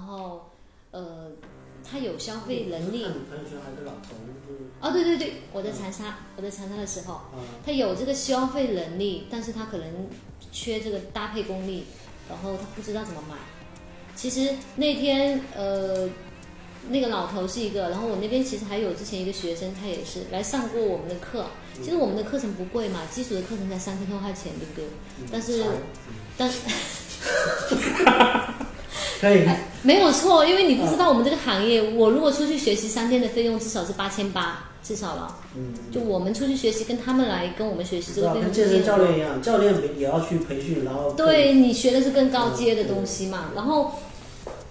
[0.00, 0.48] 然后
[0.92, 1.30] 呃，
[1.88, 4.14] 他有消费能力朋友圈还老头，
[4.48, 10.08] 就是哦，对对对，我在长沙，我在长沙的时候，啊，他有这个消费能力，但是他可能
[10.50, 11.84] 缺这个搭配功力，
[12.30, 13.36] 然后他不知道怎么买。
[14.16, 16.08] 其实那天呃，
[16.88, 21.44] 那个老头是一个，然后我那边其实还有之前一个学生，他也是来上过我们的课。
[21.74, 24.86] 其实我们的课程不贵嘛，基础的课程才三千多块钱，对不对？
[25.30, 25.76] 但是嗯
[26.38, 26.50] 但
[29.20, 29.46] 可以，
[29.82, 35.36] 没有错，因为你不知道我们这个行业，我如果出去学习三天的费用至少是八千八，至少了。
[35.54, 39.10] 嗯，就我们出去学习，跟他们来跟我们学习，这个费用跟健身教练。
[39.10, 43.92] 练一样，教练也要去培训，然后对你学的是更高阶的东西嘛，然后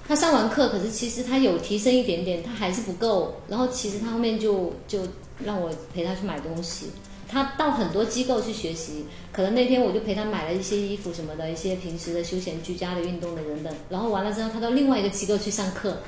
[0.08, 3.36] 他上完课，可是其实他有提升一点点，他还是不够。
[3.48, 5.00] 然后其实他后面就就
[5.46, 6.88] 让我陪他去买东西，
[7.30, 13.74] 他到很多机构去学习，可能那天我就陪他买了一些衣服什么的，一些平时的休闲居家的运动的等等。
[13.90, 16.00] 然后完了之后，他到另外一个机构去上课，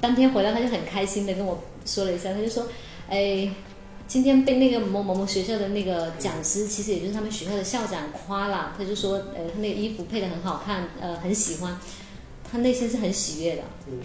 [0.00, 2.66] 当天回来他就很开心的跟我说了一下，他就说，
[3.08, 3.50] 哎。
[4.08, 11.78] 今天被那个某某某学校的那个讲师，其实也就是他们学校的校长夸了，他就说，呃，他那个衣服配的很好看，呃，很喜欢，
[12.50, 13.62] 他内心是很喜悦的。
[13.86, 14.00] 嗯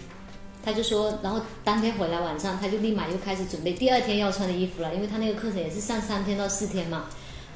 [0.68, 7.06] 他就说，然后当天回来晚上，他就立马又开始准备第二天要穿的衣服了，因为他那个课程也是上三天到四天嘛。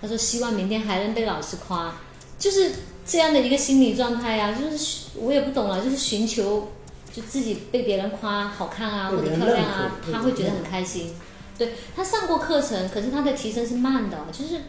[0.01, 1.95] 他说希望明天还能被老师夸，
[2.39, 2.73] 就是
[3.07, 6.73] 这样的一个心理状态呀、就是我也不懂了，就是寻求
[7.13, 11.13] 就自己被别人夸好看啊或者漂亮啊，他会觉得很开心。
[11.59, 14.63] 对他上过课程，可是他的提升是慢的，就是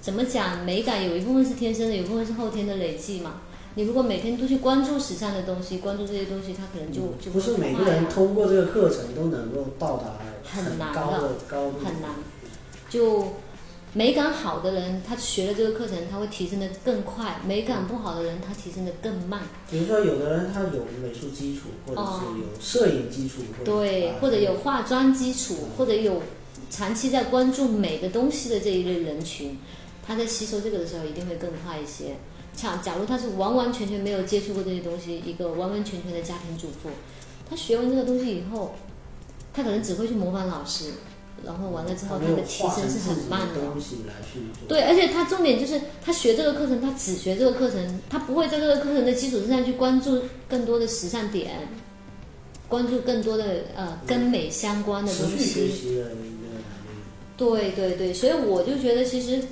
[0.00, 3.42] 怎么讲，美感有一部分是天生的，有一部分是后天的累积嘛。
[3.76, 12.10] 你如果每天都去关注时尚的东西，关注这些东西，他可能就就嗯不是每个人通过这个课程都能够到达很难高的高度，很难。
[12.88, 13.32] 就
[13.92, 19.42] 美感好的人，他学了这个课程，他会提升的更快；美感不好的人，他提升的更慢。
[19.68, 26.22] 比如说，有的人他有美术基础，或者是有摄影基础，对，啊或者有化妆基础，或者有
[26.70, 29.58] 长期在关注美的东西的这一类人群，
[30.06, 32.16] 他在吸收这个的时候一定会更快一些。
[32.56, 36.88] 假假如他是完完全全没有接触过这些东西，一个完完全全的家庭主妇，
[37.48, 38.74] 他学完这个东西以后，
[39.52, 40.90] 他可能只会去模仿老师，
[41.44, 43.60] 然后完了之后他的提升是很慢的。
[44.68, 51.68] 对，而且他重点就是他学这个课程，他只学这个课程，他不会在这个课程的基础之上去关注更多的时尚点，
[52.68, 55.76] 关注更多的呃跟美相关的东西。
[57.36, 59.42] 对对对，所以我就觉得其实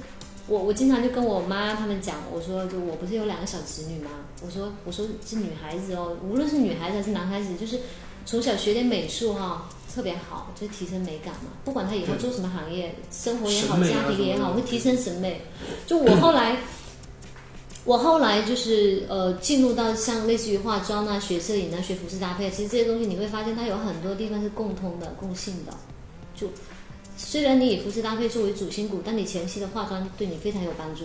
[0.52, 4.10] 我我经常就跟我妈他们讲，我说就我不是有两个小侄女吗？
[4.44, 7.80] 我说我说是女孩子哦，无论是女孩子还是男孩子，就是
[8.26, 11.50] 从小学点美术哈、特别好，就提升美感嘛。
[11.64, 15.40] 不管他以后做什么行业，生活也好，啊家庭也好，会提升审美。
[15.86, 16.58] 就我后来。
[17.84, 25.72] 我后来就是呃进入到像类似于化妆啊、学摄影啊、学服饰搭配，其实这些东西你会发现它有很多地方是共通的、共性的。
[26.36, 26.46] 就
[27.24, 31.04] 虽然你以服饰搭配作为主心骨，但你前期的化妆对你非常有帮助。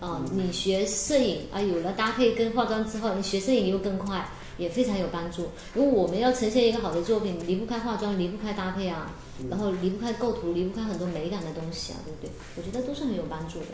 [0.00, 5.48] 啊、你学摄影啊，有了搭配跟化妆之后，你学摄影又更快，也非常有帮助。
[5.74, 9.12] 因为我们要呈现一个好的作品，离不开化妆，离不开搭配啊，
[9.50, 12.30] 然后离不开构图，离不开很多美感的东西啊，对不对？
[12.56, 13.66] 我觉得都是很有帮助的。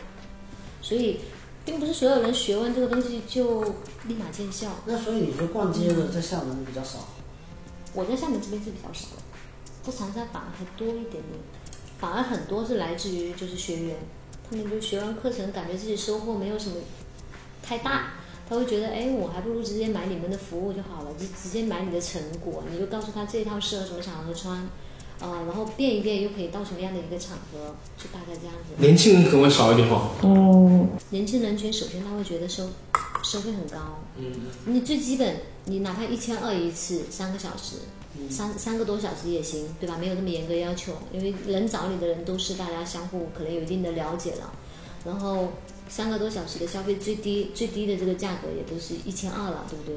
[0.81, 1.21] 所以，
[1.65, 3.63] 并不是所有人学完这个东西就
[4.07, 4.71] 立马见效。
[4.87, 7.07] 那所以你说逛街的在厦门比较少，
[7.93, 9.23] 我在厦门这边是比较少的，
[9.83, 11.23] 在长沙反而还多一点点，
[11.99, 13.97] 反而很多是来自于就是学员，
[14.49, 16.77] 他们就学完课程，感觉自己收获没有什么
[17.63, 18.15] 太大，
[18.49, 24.69] 他会觉得，哎，我还不如直接买你们的服务就好了，就直接买你的成果，你就告诉他这一套适合什么场合穿，
[25.21, 28.75] 呃，然后变一变又可以到什么样的一个场合，就大概这样子。
[28.79, 30.11] 年轻人可能会少一点哈。
[31.11, 32.69] 年轻人群首先他会觉得收
[33.23, 34.31] 收费很高，嗯，
[34.67, 37.77] 你最基本，你哪怕一千二一次，三个小时，
[38.31, 39.97] 三三个多小时也行，对吧？
[39.99, 44.53] 没有那么严格要求，因为能找你的人都是大家相互可能有一定的了解了，
[45.05, 45.53] 然后
[45.89, 49.97] 三个多小时的消费最低最低的这个价格也都是一千二了，对不对？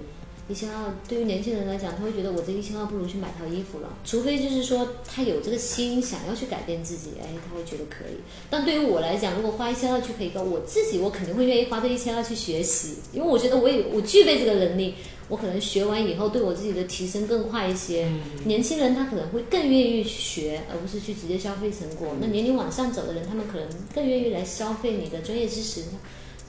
[0.50, 8.18] 一千二对于年轻人来讲，他会觉得我这一千二不如去买套衣服了，除非就是说他有这个心想要去改变自己，哎，他会觉得可以。
[8.50, 14.96] 但对于我来讲，如果花一千二去陪课，我自己我肯定会愿意花这一千二去学习，因为我觉得我有我具备这个能力，
[15.28, 18.10] 我可能学完以后对我自己的提升更快一些。
[18.46, 22.16] 年轻人他可能会更愿意去学，而不是去直接消费成果。
[22.22, 25.84] 那年龄往上走的人，他们可能更愿意来消费你的专业知识。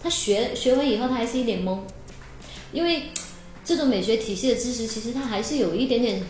[0.00, 1.80] 他学学完以后，他还是一脸懵，
[2.72, 3.02] 因为
[3.68, 6.22] 这种美学体系的知识，其实它还是有一点点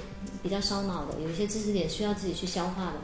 [0.43, 2.95] 比较烧脑的，有一些知识点需要自己去消化的。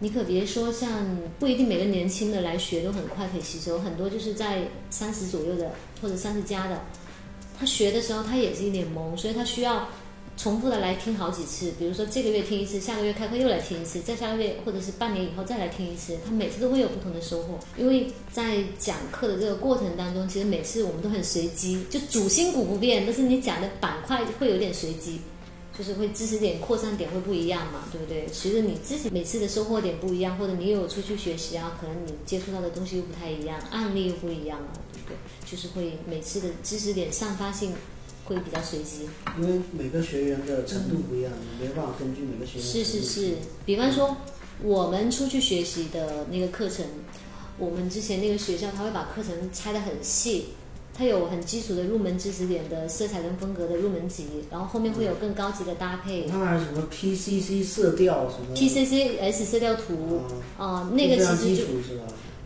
[0.00, 5.70] 你可别说像不一定每个年轻的来学都很快可以吸收，很多就是在三十左右的
[6.02, 6.80] 或者三十加的，
[7.56, 9.88] 他学的时候他也是一脸懵，所以他需要
[10.36, 11.72] 重复的来听好几次。
[11.78, 17.58] 比如说这个月听一次，下个月开课又来听一次，再下个月或者是半年以后再来听一次，他每次都会有不同的收获。
[17.76, 25.20] 因为在讲课的这个过程当中，其实每次我们都很随机，就主心骨不变，但是你讲的板块会有点随机。
[25.76, 28.26] 就是会知识点扩散点会不一样嘛，对不对？
[28.32, 35.16] 随着你自己每次的收获点不一样，或者你有出去学习啊，可能你接触到的东西又不太一样，案例又不一样了，对不对？
[35.44, 37.74] 就是会每次的知识点散发性
[38.26, 39.08] 会比较随机。
[39.40, 42.66] 因为每个学员的程度不一样，你没办法根据每个学员。
[42.66, 43.34] 是是是，
[43.64, 44.16] 比方说
[44.62, 46.84] 我们出去学习的那个课程，
[47.58, 50.48] 我们之前那个学校他会把课程拆得很细。
[50.98, 56.24] 它有很基础的入门知识点的色彩跟风格的入门级，然后后面会有更高级的搭配。
[56.24, 60.22] 它还有什么 PCC 色调什么？PCCS 色调图
[60.56, 62.04] 啊，那个其实就是吧？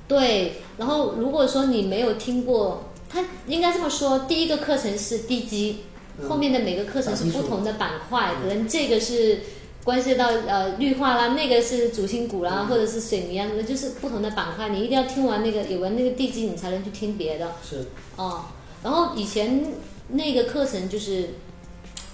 [0.09, 0.55] 对。
[0.79, 5.81] 然后如果说你没有听过，它应该这么说：第一个课程是地基，
[6.29, 9.41] 后面的每个课程是不同的板块，可能这个是。
[9.83, 14.69] 关系到呃绿化啦，那个是主心骨啦，或者是水泥啊，那就是不同的板块。
[14.69, 17.55] 你一定要听完那个有完那个地基，你才能去听别的。
[17.67, 17.87] 是。
[18.17, 18.45] 哦，
[18.83, 19.73] 然后以前
[20.09, 21.31] 那个课程就是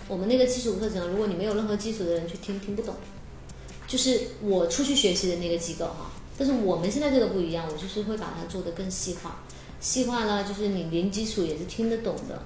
[0.07, 2.95] 我们那个基础课程，如果你没有任何基础的人去听，听不懂。
[3.89, 9.41] 就是我出去学习的那个机构哈，但是我们现在这个不一样，我就是会把它做的更细化。
[9.87, 12.43] 细化呢，就是你零基础也是听得懂的。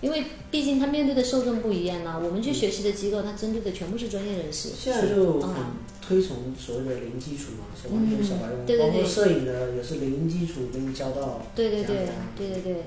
[0.00, 4.70] 因为毕竟他面对的受众不一样啊，我们去学习的机构，他针对的全部是专业人士。
[4.76, 5.54] 现在就很
[6.00, 11.42] 推崇所谓的零基础嘛，是完全小白用，包括摄影的也是零基础给你教到。
[11.54, 12.84] 对对对对对对。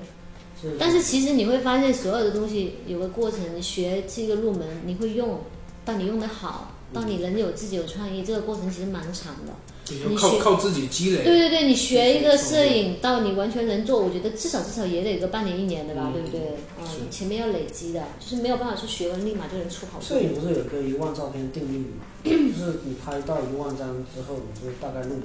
[0.78, 5.40] 但是其实你会发现，所有的东西有个过程，你学这个入门，你会用，
[5.84, 9.52] 到你用的好，到你能有自己有创意，这个过程其实蛮长的。
[9.88, 11.22] 你靠靠自己积累。
[11.22, 16.40] 对对对，你学一个摄影到你完全能做，我觉得至少至少也得个半年一年的吧，对不对？
[16.80, 20.00] 嗯，前面要累积的，就是没有办法说学完立马就能出好。
[20.00, 22.04] 摄影不是有个一万照片定律吗？
[22.24, 22.30] 就
[22.64, 25.16] 是你拍到一万张之后，你就大概录。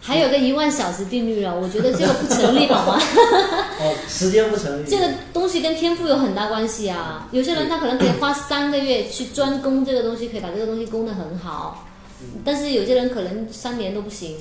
[0.00, 2.98] 还有个一万小时定律了，我觉得这个不成立好吗？
[3.80, 4.88] 哦，时间不成立。
[4.88, 7.28] 这个东西跟天赋有很大关系啊！
[7.32, 11.84] 有些人他可能可以花三个月去专攻这个东西，可以把这个东西攻得很好。
[12.44, 14.36] 但是有些人可能三年都不行，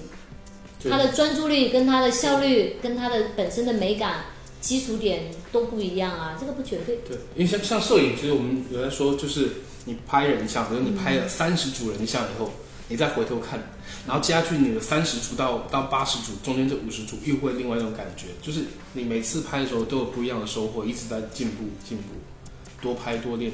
[0.90, 4.26] 他的专注力跟他的效率跟他的本身的美感
[4.60, 6.98] 基础点都不一样啊，这个不绝对。
[7.08, 9.50] 对，因为像像摄影，其实我们有人说，就是
[9.86, 12.52] 你拍人像，比如你拍了三十组人像以后，
[12.88, 13.60] 你再回头看，
[14.08, 18.62] 然后接下去你的三十组到到八十组，中间这五十组又会另外一种感觉，就是
[18.94, 22.04] 你每次拍的时候都有不一样的收获，一直在进步进步，
[22.82, 23.52] 多拍多练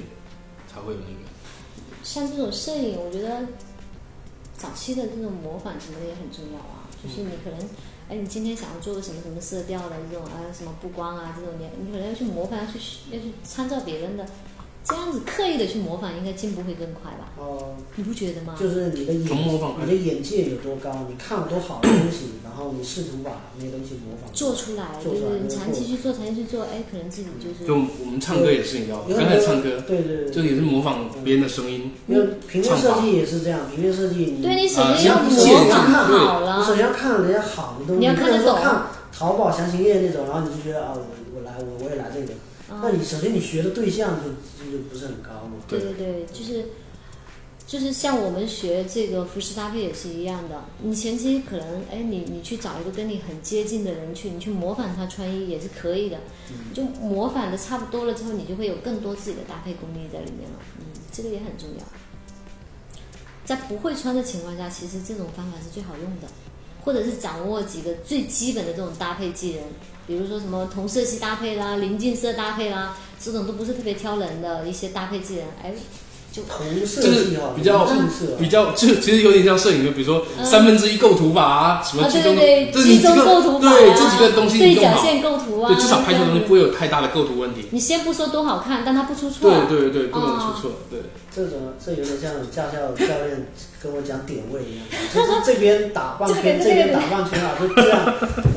[0.74, 1.20] 才会有那个。
[2.04, 3.46] 像这种摄影，我觉得。
[4.64, 7.60] 早期的这种模仿什么的也很重要啊，就是你可能，
[8.08, 12.80] 哎，你今天想要做个什么什么色调的这种啊，什么布光啊这种，你你可能要去模仿，要去
[13.12, 14.26] 要去参照别人的。
[14.84, 17.32] 这样子刻意的去模仿，应该进步会更快吧？
[17.38, 18.54] 哦，你不觉得吗？
[18.60, 27.66] 就是你的眼，你的眼界有多高，你看了多好的东西，然后你试图把那些东西模仿做出来，就是你长期去做，长期去做，哎，可能自己就是。
[27.66, 31.92] 就我们唱歌也是一样，刚才唱歌，对对对，就也是模仿别人的声音。
[32.08, 35.30] 因为平面设计也是这样，平面设计，对你首先要模
[35.70, 38.60] 仿好了，你首先要看人家好的东西，你要看得懂。
[38.62, 38.88] 看
[39.18, 42.34] 淘宝详情页那种，然后你就觉得啊，我我来，我我也来这个。
[42.84, 44.30] 那你首先你学的对象就
[44.70, 45.54] 就不是很高嘛？
[45.70, 46.66] 对对对，就是
[47.66, 50.66] 就是像我们学这个服饰搭配也是一样的。
[50.82, 56.18] 你前期可能哎，你你去找一个跟你很接近的人去，你去模仿他穿衣也是可以的。
[56.74, 60.60] 就模仿的差不多了之后，你就会有更多自己的搭配功力在里面了。
[60.80, 61.86] 嗯，这个也很重要。
[63.46, 66.28] 在不会穿的情况下，其实这种方法是最好用的，
[66.84, 69.64] 或者是掌握几个最基本的这种搭配技能。
[70.06, 75.74] 比如说什么同色系搭配啦、临近色搭配啦，这种都不是特别挑人的一些搭配技能，哎，
[76.34, 77.86] 就同色系比较
[78.40, 82.36] 比较就其实有点像摄影，就比如说三分之一构图法啊，什么集中
[82.74, 87.68] 集中构图法对这几个东西对角线构图啊，对至少拍出来东西不会有太大的构图问题。
[87.70, 89.48] 你先不说多好看，但它不出错。
[89.48, 90.72] 对对对，不能出错。
[90.90, 91.02] 对，
[91.36, 93.48] 这种这有点像驾校教练
[93.80, 98.00] 跟我讲点位一样， 就是这边打半圈，这边打半圈啊，就这样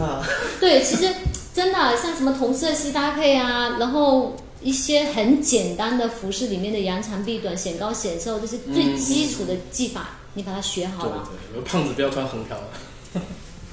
[0.01, 0.23] 啊。
[0.59, 1.13] 对，其实。
[1.57, 11.29] 真的像什么同色系搭配啊，然后一些很简单的服饰里面的扬长避短、显高显瘦，这是最基础的技法，你把它学好了。
[11.53, 12.59] 对对，胖子不要穿横条。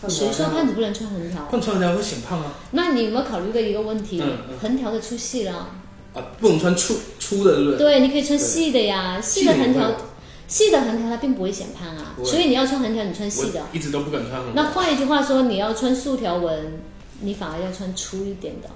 [0.10, 1.48] 谁说胖子不能穿横条？
[1.50, 2.54] 穿横条会显胖啊。
[2.72, 4.22] 那你有没有考虑过一个问题？
[4.62, 5.70] 横条的粗细了。
[6.13, 7.78] 啊，不能穿粗粗的，对不对？
[7.78, 9.92] 对，你可以穿细的呀，细的横条。
[10.46, 13.62] 细的横条它并不会显胖啊，所以你要穿横条，你穿细的。
[13.72, 16.80] 一直都不敢穿横条那换一句话说，你要穿竖条纹，
[17.22, 18.70] 你反而要穿粗一点的，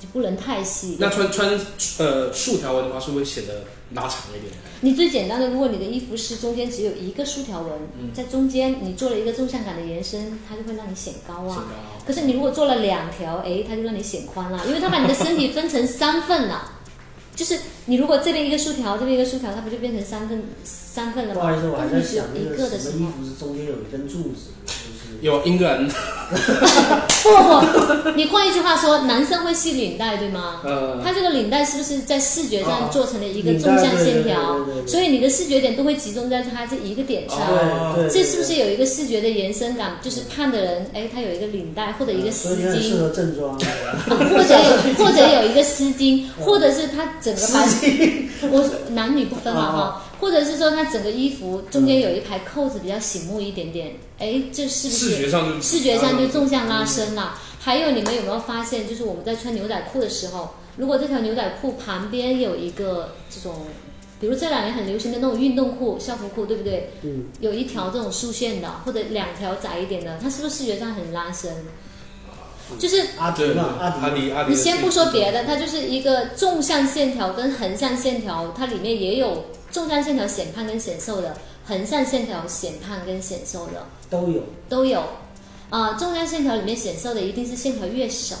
[0.00, 0.96] 就不能太细。
[0.98, 1.60] 那穿穿
[1.98, 3.64] 呃竖条纹的话，是不是会显得
[3.94, 4.52] 拉长一点？
[4.80, 11.66] 你最简单的，如果你的衣服是中间只有一个竖条纹，嗯在中间你做了一个纵向感的延伸，它就会让你显高显啊。
[11.98, 12.04] 高。
[12.06, 16.72] 可是你如果做了两条，哎，它就让你显宽了，因为它把你的身体分成三份了。
[17.36, 21.40] 就是你如果这边一个竖条，这边一个竖条，它不就变成三份三份了吗？
[21.40, 24.79] 不好意思，我还在想那一个的时候什么衣，服是中间有一根柱子，就是
[25.20, 30.60] 有英格兰，不不不，你换一句话说，男生会系领带对吗？
[30.64, 37.38] 呃，它这个领带是不是在视觉上啊做成了一个纵向线条所以你的视觉点都会集中在它这一个点上。
[37.38, 39.98] 哦对对，这是不是有一个视觉的延伸感？
[40.02, 43.58] 就是看的人，哎，他有一个领带或者一个丝巾，合正装，
[44.08, 57.38] 或者有 或者有一个丝巾，或者是他整个把司机我男女不分嘛哦哈， 或者是说它整个衣服中间有一排扣子比较醒目一点点，哎，这是不视是觉上就视觉上就纵向拉伸了？
[57.58, 63.54] 还有你们有没有发现，就是我们在穿牛仔裤的时候，如果这条牛仔裤旁边有一个这种，
[64.20, 66.90] 比如这两年很流行的那种运动裤、校服裤，对不对？
[67.02, 71.50] 嗯，有一条这种竖线的，或者两条窄一点的，它是不是视觉上很拉伸？
[72.78, 74.50] 就是，阿迪嘛，阿迪，阿迪阿迪。
[74.50, 85.02] 你先不说别的，它就是一个纵向线条跟横向线条，它里面也有纵向线条显胖跟显瘦的，横向线条显胖跟显瘦的都有，都有。
[85.70, 88.36] 啊、纵向线条里面显瘦的一定是线条越少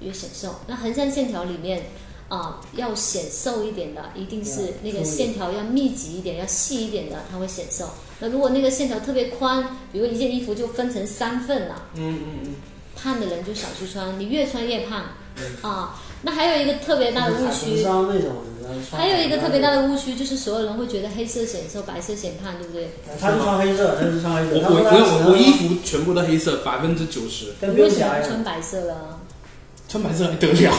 [0.00, 1.86] 越显瘦，那横向线条里面
[2.28, 7.88] 啊、要显瘦一点的，一定是那个线条要密集一点、要细一点的，它会显瘦。
[8.20, 11.86] 那如果那个线条特别宽，比如一件衣服就分成三份了。
[11.94, 12.54] 嗯嗯嗯，
[12.94, 15.04] 胖的人就少去穿，你越穿越胖
[15.62, 16.00] 啊。
[16.22, 18.34] 那还有一个特别大的误区，那种，
[18.92, 22.90] 还有一个特别大的误区就是所有人会觉得黑色显瘦，白色显胖，对不对？
[23.20, 29.20] 他就穿黑色，他是穿黑色，我我我我衣服全部都黑色，百分之九十，你为什么穿，白色了？
[29.88, 30.74] 穿白色还得了？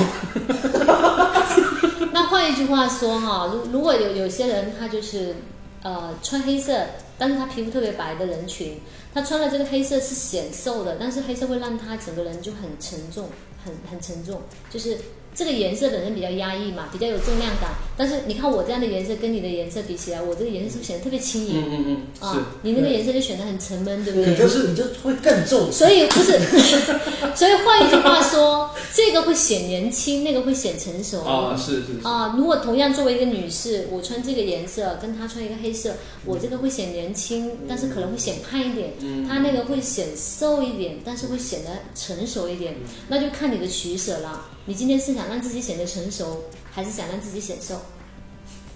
[2.13, 5.35] 那换一句话说哈，如如果有有些人他就是
[5.81, 6.85] 呃穿黑色，
[7.17, 8.79] 但是他皮肤特别白的人群，
[9.13, 13.29] 他穿了这个黑色是显瘦的，但是黑色会让他整个人就很沉重，
[13.65, 14.97] 很很沉重，就是
[15.35, 17.71] 这个颜色本身比较压抑嘛，比较有重量感。
[17.95, 21.63] 但是你看我这样的颜色跟你的颜色比起来，我这个颜色是不是显得特别轻盈？
[21.65, 21.85] 嗯嗯
[22.21, 24.35] 嗯，啊。，你那个颜色就显得很沉闷，对不你对？
[24.35, 26.39] 就是你就会更重，所以不是，
[27.35, 35.93] 所以换一句话说，这个会显年轻，那个会显成熟啊，是是是，啊，如果同样作为一个女士，我穿这个颜色，跟她穿一个黑色，
[36.25, 42.75] 我这个会显年轻，但是可能会显胖一点，嗯她那个会显瘦一点，但是会显得成熟一点，
[43.09, 44.45] 那就看你的取舍了。
[44.65, 47.81] 你今天是想让自己显得成熟，还是想让自己显瘦？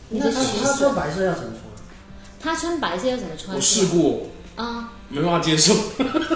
[0.09, 0.93] 你的那他取他穿。
[0.93, 1.63] 白色要怎么穿？
[2.41, 3.55] 他穿白色要怎么穿？
[3.55, 4.23] 我试过，
[4.57, 4.91] 啊。
[5.07, 5.73] 没办法接受。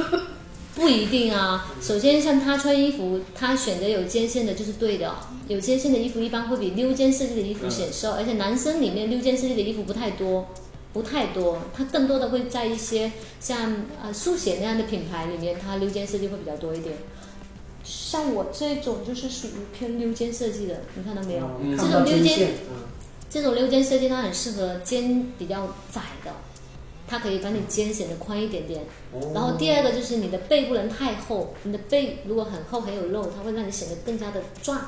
[0.76, 1.76] 不一定啊。
[1.82, 5.14] 首先，像他穿衣服，他选择有肩线的就是对的。
[5.50, 10.48] 有肩线的衣服一般会比溜肩设计的衣服显瘦，而且男生里面溜肩设计的衣服不太多，
[10.94, 11.58] 不太多。
[11.76, 13.12] 他更多的会在一些
[13.42, 16.96] 像呃速写那样的品牌里面，他溜肩设计会比较多一点。
[17.88, 21.50] 像我这种就是属于偏溜肩设计的，你看到没有？
[21.62, 22.50] 嗯这种溜肩
[23.30, 26.32] 这种溜肩设计它很适合肩比较窄的，
[27.08, 28.82] 它可以把你肩显得宽一点点。
[29.14, 34.80] 哦然后第二个就是你的背不能太厚，你的背如果很厚很有肉，它会让你显得更加的壮。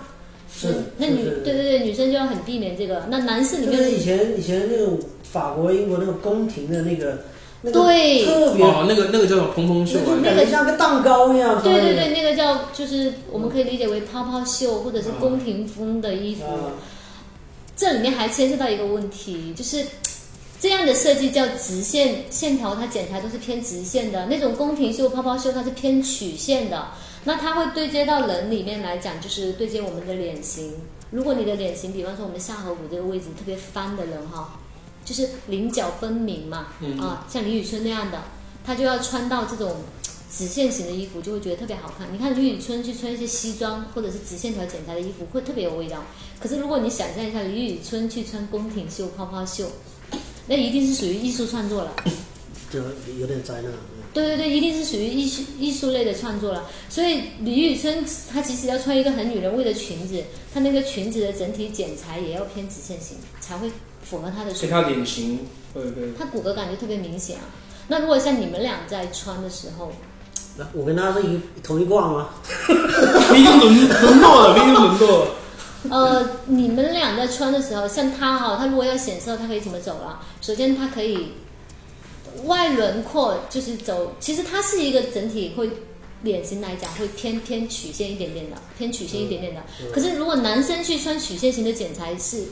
[0.52, 3.06] 是那女对对对，女生就要很避免这个。
[3.10, 7.20] 那男士里就是以前以前那种法国、英国那个宫廷的那个，
[7.62, 10.24] 那个对特别，哦，那个那个叫做蓬蓬袖啊那就？
[10.24, 11.62] 感觉像个蛋糕一样。
[11.62, 16.46] 对对对，那个叫就是我们可以理解为泡泡袖或者是宫廷风的衣服。
[16.46, 16.72] 啊，
[17.76, 19.86] 这里面还牵涉到一个问题，就是
[20.60, 24.28] 这样的设计叫直线线条，它剪裁都是偏直线的。
[24.28, 26.88] 那种宫廷袖、泡泡袖，它是偏曲线的。
[27.26, 30.74] 那它会对接到人里面来讲，就是对接我们的脸型。
[31.12, 34.59] 如果你的脸型，比方说我们下颌骨这个位置特别翻的人哈，
[35.10, 38.22] 就是棱角分明嘛，嗯啊，像李宇春那样的，
[38.64, 39.78] 她就要穿到这种
[40.32, 42.08] 直线型的衣服，就会觉得特别好看。
[42.14, 46.04] 你看李宇春去穿一些西装或者是直线条剪裁的衣服，会特别有味道。
[46.40, 49.66] 可是如果你想象一下李宇春去穿宫廷袖、泡泡袖，
[50.46, 51.96] 那一定是属于艺术创作了。
[52.72, 52.80] 就
[53.20, 53.72] 有点灾难。
[53.72, 56.68] 嗯对对对，一定是属于艺术艺术类的创作了。
[56.90, 63.70] 所以李宇春她其实要穿一个很女人味的裙子，她那个裙子的整体剪裁也要偏直线型，才会
[64.04, 64.78] 符合他的水平。
[64.78, 65.40] 跟他脸型，
[65.74, 67.44] 对对，他骨骼感觉特别明显啊。
[67.88, 69.92] 那如果像你们俩在穿的时候，
[70.58, 72.30] 那我跟他是一同一挂吗？
[73.34, 75.28] 你已经轮轮到了，你已经轮到了。
[75.90, 80.20] 呃，你们俩在穿的时候，像他哈，他如果要显瘦，他可以怎么走了？
[80.42, 81.34] 首先，他可以
[82.44, 85.70] 外轮廓就是走，其实他是一个整体会
[86.24, 89.62] 脸型来讲会偏偏曲线一点点的，偏曲线一点点的。
[89.94, 92.44] 可是如果男生去穿曲线型的剪裁是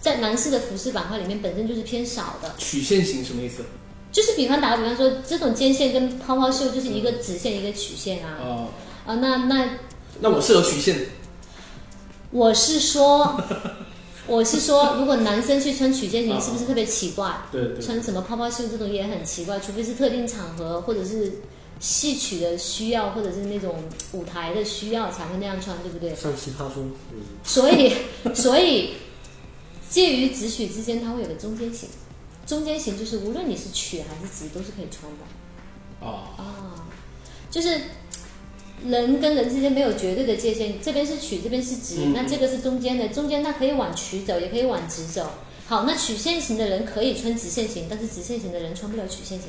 [0.00, 3.64] 在男士的服饰板块里面本身就是偏少的，曲线型什么意思？
[4.12, 8.68] 就是比方打个比方说，这种肩线跟泡泡袖就是一个直线一个曲线啊哦，
[9.04, 9.68] 啊，那那
[10.20, 11.06] 那我适合曲线。
[12.30, 13.38] 我是说，
[14.26, 17.30] 我是说，如果男生去穿曲线型，啊是不是特别奇怪？
[17.52, 21.40] 对对穿什么泡泡袖这种也很奇怪，除非是特定场合或者是
[21.78, 23.76] 戏曲的需要，或者是那种
[24.12, 26.14] 舞台的需要才会那样穿，对不对？
[26.14, 27.92] 像奇葩说，嗯，所以，
[28.34, 28.94] 所以
[29.88, 31.88] 介于直曲之间，它会有个中间型。
[32.46, 36.06] 中间型就是无论你是曲还是直，都是可以穿的。
[36.06, 36.86] 啊，啊，
[37.50, 37.80] 就是
[38.84, 45.28] 人跟人之间没有绝对的界限，这边是曲，这边是直，嗯那这个是中间的，中间它可以往曲走，也可以往直走。
[45.66, 49.48] 好，那曲线型的人可以穿直线型，但是直线型的人穿不了曲线型。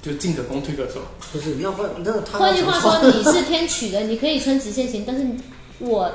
[0.00, 1.02] 就进可攻退可守。
[1.30, 5.26] 不是要换那个他换句话说，你是偏曲的，你可以穿直线型，但是
[5.78, 6.10] 我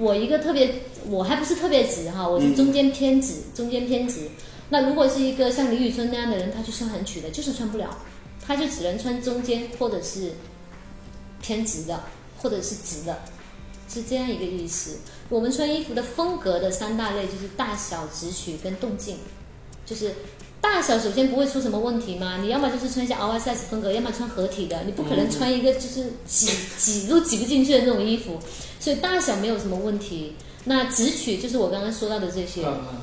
[0.00, 0.76] 我一个特别，
[1.08, 4.30] 我还不是特别直哈，我是中间偏直，中间偏直。
[4.70, 7.98] 那如果是一个像李宇春那样的人，他去穿很曲的，就是穿不了，
[8.44, 10.32] 他就只能穿中间或者是
[11.42, 12.02] 偏直的，
[12.38, 13.18] 或者是直的，
[13.92, 14.96] 是这样一个意思。
[15.28, 19.18] 我们穿衣服的风格的三大类就是大小、直曲跟动静，
[19.84, 20.14] 就是
[20.60, 26.48] 大小首先不会出什么问题嘛，你要么就是穿一些 oversize 风格，要么穿合体的，你不可能穿一个就是挤
[26.78, 28.38] 挤都挤不进去的那种衣服，
[28.78, 30.34] 所以大小没有什么问题。
[30.64, 33.02] 那直取就是我刚刚说到的这些，嗯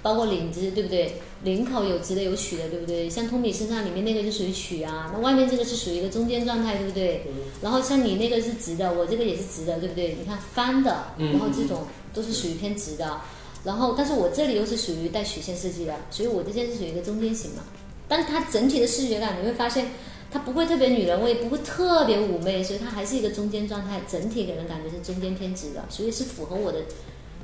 [0.00, 1.20] 包括领子，对不对？
[1.42, 3.10] 领口有直的有曲的，对不对？
[3.10, 7.26] 像通米身上里面那个就属于曲啊，那外面这个是属于一个中间状态，对不对？
[7.60, 10.16] 然后像你那个是直的，我这个也是直的，对不对？
[10.20, 13.20] 你看翻的，嗯然后这种都是属于偏直的，
[13.64, 17.62] 然后但是我这里又是属于带曲线设计的，所以我这件是属于一个中间型嘛。
[18.06, 19.90] 但是它整体的视觉感你会发现，
[20.30, 26.78] 它不会特别女人味，不会特别妩媚，所以它还是一个中间状态，整体给人感觉是中间偏直的，所以是符合我的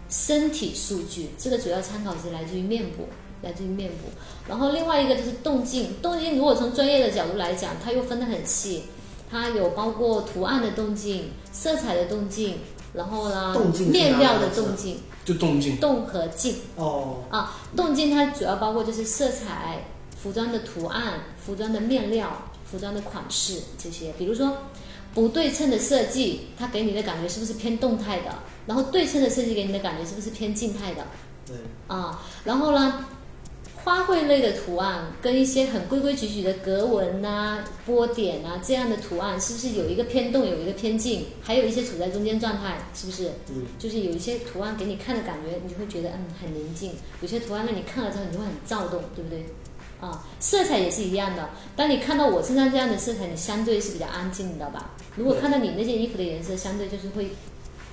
[0.09, 1.31] 身体数据。
[1.37, 3.05] 这个主要参考是来自于面部，
[3.43, 4.09] 来自于面部。
[4.49, 8.85] 然后另外一个就是动静，动静如果从专业的角度来讲，它又分得很细，
[9.31, 12.59] 它有包括图案的动静、色彩的动静，
[12.95, 13.55] 然后呢
[13.91, 15.77] 面料的动静，就动静。
[15.79, 16.57] 动和静。
[16.77, 19.85] 哦，啊，动静它主要包括就是色彩、
[20.17, 22.31] 服装的图案、服装的面料、
[22.65, 24.13] 服装的款式这些。
[24.17, 24.57] 比如说
[25.13, 28.31] 不对称的设计，它给你的感觉是不是偏动态的？
[28.67, 31.05] 然后对称的设计给你的感觉是不是偏静态的？
[31.47, 31.57] 对，
[31.89, 33.05] 啊，然后呢，
[33.85, 43.33] 花卉类的图案跟一些很规规矩矩的格纹呐、波点啊这样的图案，是不是有一个偏动，有一个偏静，还有一些处在中间状态，是不是？
[43.51, 49.45] 嗯，就是有一些图案给你看的感觉，你就会觉得嗯很宁静；有些图案让你看了之后，你就会很躁动，对不对？
[50.01, 51.51] 啊，色彩也是一样的。
[51.77, 54.93] 当你看到我身上这样的色彩，你相对是比较安静，你知道吧？
[55.15, 57.29] 如果看到你那件衣服的颜色，相对就是会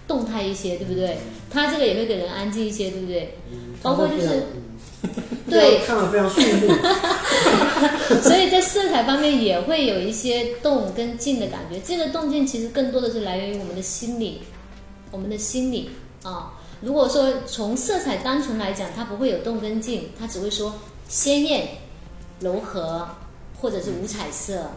[0.07, 1.17] 动态一些，对不对？
[1.49, 3.35] 它这个也会给人安静一些，对不对？
[3.51, 4.43] 嗯包括就是
[5.49, 6.67] 对，看了非常肃穆，
[8.23, 11.79] 所以在色彩方面也会有一些动跟静的感觉。
[11.79, 14.41] 这个动静其实更多的是来源于我们的心理，
[15.11, 15.89] 我们的心理
[16.23, 16.53] 啊。
[16.81, 20.73] 如果说从色彩单纯来讲，它不会有动跟静，它只会说
[21.07, 21.67] 鲜艳、
[22.39, 23.07] 柔和，
[23.59, 24.71] 或者是五彩色，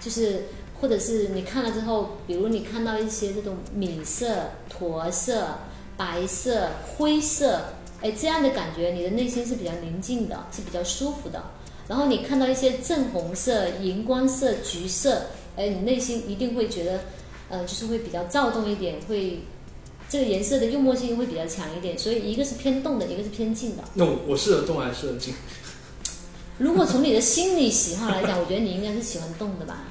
[0.00, 0.46] 就是
[0.80, 4.28] 或者是你看了之后，比如你看到一些这种米色、
[4.68, 5.58] 驼色、
[5.96, 7.60] 白色、灰色，
[8.02, 11.42] 哎，这样的感觉，你的内心是比较宁静的，是比较舒服的。
[11.88, 17.00] 然后你看到一些正红色、荧光色、橘色，哎，你内心一定会觉得，
[17.48, 19.40] 呃，就是会比较躁动一点，会
[20.08, 21.98] 这个颜色的幽默性会比较强一点。
[21.98, 23.82] 所以一个是偏动的，一个是偏静的。
[23.94, 25.34] 那我我适合动还是适合静？
[26.58, 29.84] 如果从你的心理喜好来讲，我觉得你应该是喜欢动的吧。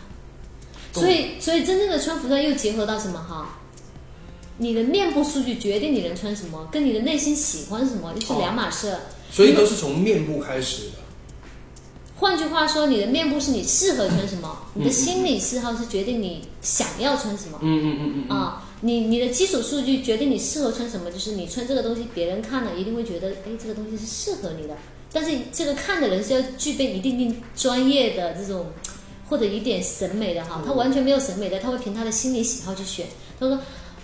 [0.93, 3.58] 所以，所以真正的穿服装又结合到什么哈？
[4.59, 8.95] 你的面部数据决定你能穿什么，跟你的内心喜欢什么又是两码事。
[9.31, 10.91] 所以都是从面部开始的。
[12.17, 17.57] 换句话说，你的面部是你适合穿什么，你的心理嗜好是决定你想要穿什么。
[17.61, 18.37] 嗯嗯嗯嗯嗯。
[18.37, 24.75] 啊，你你的基础数据决定你适合穿什么，就是你穿这个东西，别人看了一定会觉得，哎，这个东西是适合你的。
[25.13, 28.67] 但是这个看的人是要具备一定定专业的这种
[29.29, 33.05] 或者一点审美的哈，他完全没有审美的，他会凭他的心理喜好去选。
[33.39, 33.57] 他说，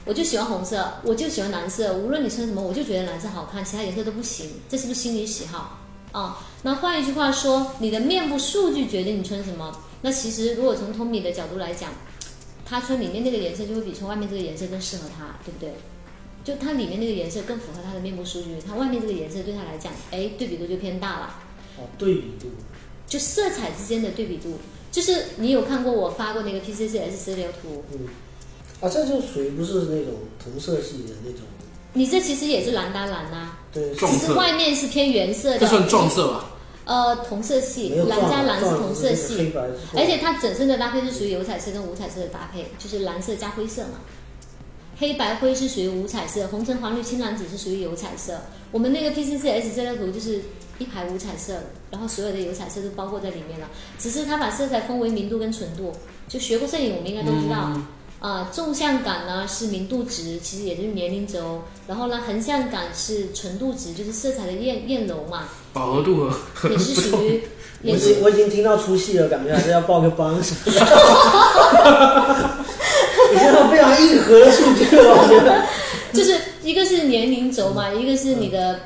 [0.05, 4.49] 我就喜欢红色，我就喜欢蓝色，无论你穿什么，我就觉得蓝色好看，其他颜色都不行。
[4.69, 5.79] 这是不是心理喜好
[6.11, 6.45] 啊？
[6.63, 9.77] 那换一句话说，你的面部数据决定你穿什么。
[10.01, 11.91] 那其实如果从 Tommy 的角度来讲，
[12.65, 15.73] 他穿里面那个颜色就会比穿外面这个颜色更适合他，对不对？
[16.43, 21.39] 就它里面那个颜色更符合他的面部数据，它外面这个颜色对他来讲，哎，对比度就偏大了。
[21.75, 22.49] 哦，对比度，
[23.07, 24.59] 就色彩之间的对比度，
[24.91, 28.07] 就是你有看过我发过那个 PCCS 色调图，嗯，
[28.81, 31.41] 啊，这就属于不是那种同色系的那种，
[31.93, 36.51] 你这其实也是蓝搭蓝呐、对，只是外面是偏原色的，这算撞色吧？
[36.85, 44.01] 呃同色系蓝加蓝是同色就是那个黑系，白而且它整身的搭配是属于有彩色跟无彩色的搭配，就是蓝色加灰色嘛。
[44.97, 48.39] 黑白灰是属于无彩色，红橙黄绿青蓝紫是属于有彩色。
[48.71, 50.41] 我们那个 PCCS 这张图就是
[50.77, 51.53] 一排无彩色，
[51.89, 53.67] 然后所有的有彩色都包括在里面了。
[53.97, 55.91] 只是它把色彩分为明度跟纯度，
[56.29, 57.71] 就学过摄影我们应该都知道。
[57.73, 57.87] 嗯
[58.25, 61.61] 啊、纵向感呢是明度值，其实也就是年龄轴。
[61.87, 67.43] 然后呢，横向感是纯度值，就是色彩的艳艳柔嘛，饱和度和也是属于，
[67.83, 70.79] 我已经我已经听到出戏了，感觉还是要报个班什么的。
[73.31, 75.63] 你现在非常硬核的数据了，我觉得。
[76.11, 78.79] 就是一个是年龄轴嘛，一个是你的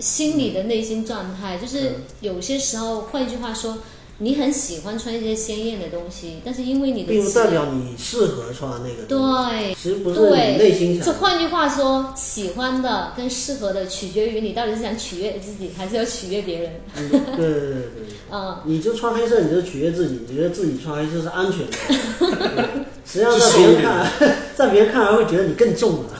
[0.00, 1.58] 心理的内心状态。
[1.58, 3.78] 就是有些时候，换一句话说，
[4.20, 9.50] 你很喜欢穿一些鲜艳的东西，但是因为你的并不代表你适合穿那个东西。
[9.50, 9.74] 对。
[9.74, 11.14] 其实不是你内心就想。
[11.14, 16.72] 换句话说，喜欢的跟适合的取决于你到底是想取悦自己，还是要取悦别人。
[16.96, 17.82] 嗯对对对对，
[18.32, 22.68] 嗯，你就穿黑色，你就取悦自己，你觉得自己穿黑色是安全的。
[23.06, 24.10] 实际上在别人看来，
[24.54, 26.18] 在别人看来会觉得你更重了。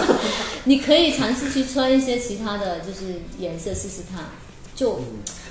[0.64, 4.24] 你可以尝试去穿一些其他的就是颜色试试看，
[4.80, 4.98] 就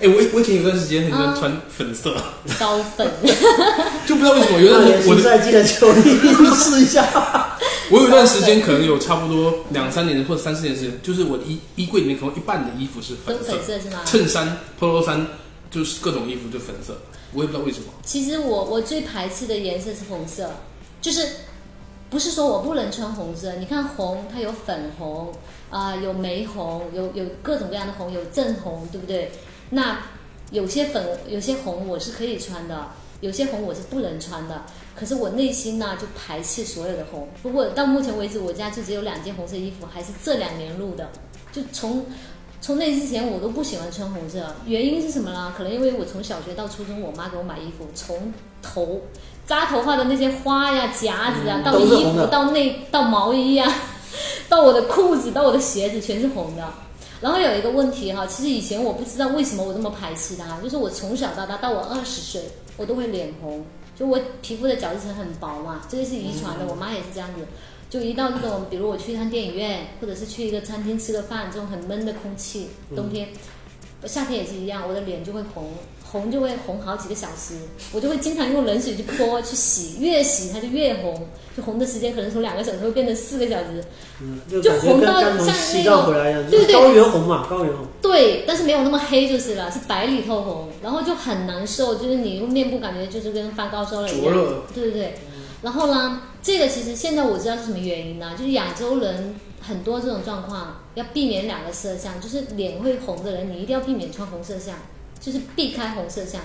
[0.01, 2.15] 哎，我我以前有段时间很喜欢穿粉色，
[2.59, 3.07] 高粉。
[4.07, 7.05] 就不知道为什么，有那段 我的年新赛季的球衣试一下。
[7.91, 14.01] 我有一段时间可能有差不多两三年或者三四年时间，就是我的衣衣柜里面可能一半的衣服是都粉色粉，色是吗？
[14.05, 15.27] 衬衫、polo 衫
[15.69, 16.97] 就是各种衣服就粉色，
[17.33, 17.85] 我也不知道为什么。
[18.03, 20.49] 其实我我最排斥的颜色是红色，
[21.01, 21.27] 就是
[22.09, 23.53] 不是说我不能穿红色。
[23.59, 25.31] 你看红，它有粉红
[25.69, 29.31] 啊、有玫红，有有各种各样的红，有正红，对不对？
[29.69, 29.99] 那
[30.51, 32.87] 有些粉，有些红我是可以穿的，
[33.21, 34.63] 有些红我是不能穿的。
[34.95, 37.27] 可是我内心呢就排斥所有的红。
[37.41, 41.09] 不过到目前为止，我家就只有两件红色衣服，还是这两年入的。
[41.51, 42.05] 就从
[42.59, 45.53] 从那之前我都不喜欢穿红色，原因是什么呢？
[45.55, 48.99] 可能因为我从小学到初中，我妈给我买衣服，从头
[49.45, 53.71] 扎头发的那些花呀、夹子啊，嗯到衣服、到内、到毛衣呀、
[54.49, 56.63] 到我的裤子、到我的鞋子，全是红的。
[57.21, 62.43] 然后有一个问题哈，其实以前我不知道为什么我这么排斥它，就是我从小到大到我二十岁，
[62.77, 63.65] 我都会脸红，
[63.97, 67.45] 就我皮肤的角质层很薄嘛，这个是遗传的，我妈也是这样子。
[67.89, 73.29] 就一到那种，比如我去一趟电影院，或者是去一个餐厅吃个饭，这种很闷的空气，冬天、
[74.07, 75.71] 夏天也是一样，我的脸就会红，
[76.11, 77.55] 红就会红好几个小时，
[77.91, 83.83] 我就会经常用冷水去泼去洗，越洗它就越红，就红的时间可能从两个小时会变成四个小时。
[84.21, 87.85] 嗯，就就红到像西那种藏回来一样，对对高原红嘛，高原红。
[88.01, 94.33] 对，但是没有那么黑就是了，是白里透红，然后就很难受，就是你用面部感觉就是跟发高烧了一样。
[94.73, 95.15] 对对对。
[95.61, 98.31] 然后呢，这个其实现在我知道是什么原因呢？
[98.37, 99.35] 就是亚洲人
[99.69, 104.75] 很多这种状况，要避免两个色相，就是脸会红的人，你一定要避免穿红色相，
[105.19, 106.41] 就是避开红色相。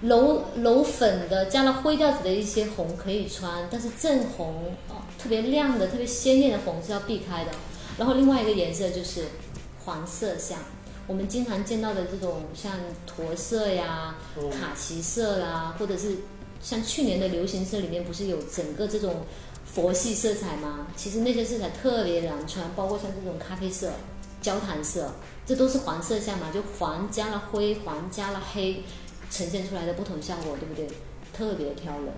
[0.00, 7.52] 柔柔粉的加了灰调子的一些红可以穿，但是正红哦，特别亮的、特别鲜艳的红是要避开的。
[7.96, 9.26] 然后另外一个颜色就是
[9.84, 10.58] 黄色相，
[11.06, 12.72] 我们经常见到的这种像
[13.06, 16.16] 驼色呀、嗯卡其色啦，或者是
[16.60, 19.22] 像去年的流行色里面不是有整个这种
[19.74, 20.86] 佛系色彩吗？
[20.96, 23.90] 其实那些色彩特别难穿，包括像这种咖啡色、
[24.40, 25.10] 焦糖色，
[25.44, 28.84] 这都是黄色相嘛，就黄加了灰，黄加了黑，
[29.30, 30.88] 呈现出来的不同效果，对不对？
[31.36, 32.12] 特别挑人，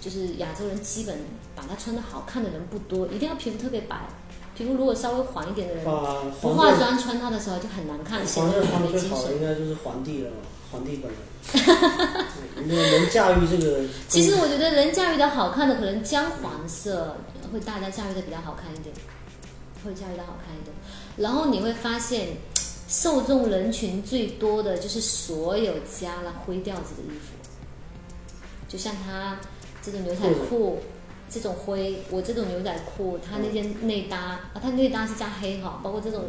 [0.00, 1.18] 就是亚洲人基本
[1.56, 3.96] 把它穿的好看的人不多，一定要皮肤特别白，
[4.56, 5.84] 皮肤如果稍微黄一点的人，
[6.40, 9.34] 不化妆穿它的时候就很难看，显得很穿最好的没精神。
[9.34, 10.36] 应该就是皇帝了嘛，
[10.74, 11.20] 皇帝本人。
[12.56, 17.16] 嗯那个能驾驭这个， 其实我觉得能驾驭的好看的，可能姜黄色
[17.52, 18.94] 会大家驾驭的比较好看一点，
[19.84, 20.74] 会驾驭的好看一点。
[21.18, 22.28] 然后你会发现，
[22.88, 27.34] 受众人群最多的就是所有加了灰调子的衣服，
[28.68, 29.38] 就像他
[29.82, 30.78] 这种牛仔裤，
[31.28, 36.24] 这种灰，我这种牛仔裤，他那件内搭啊，它内搭是加黑哈，包括这种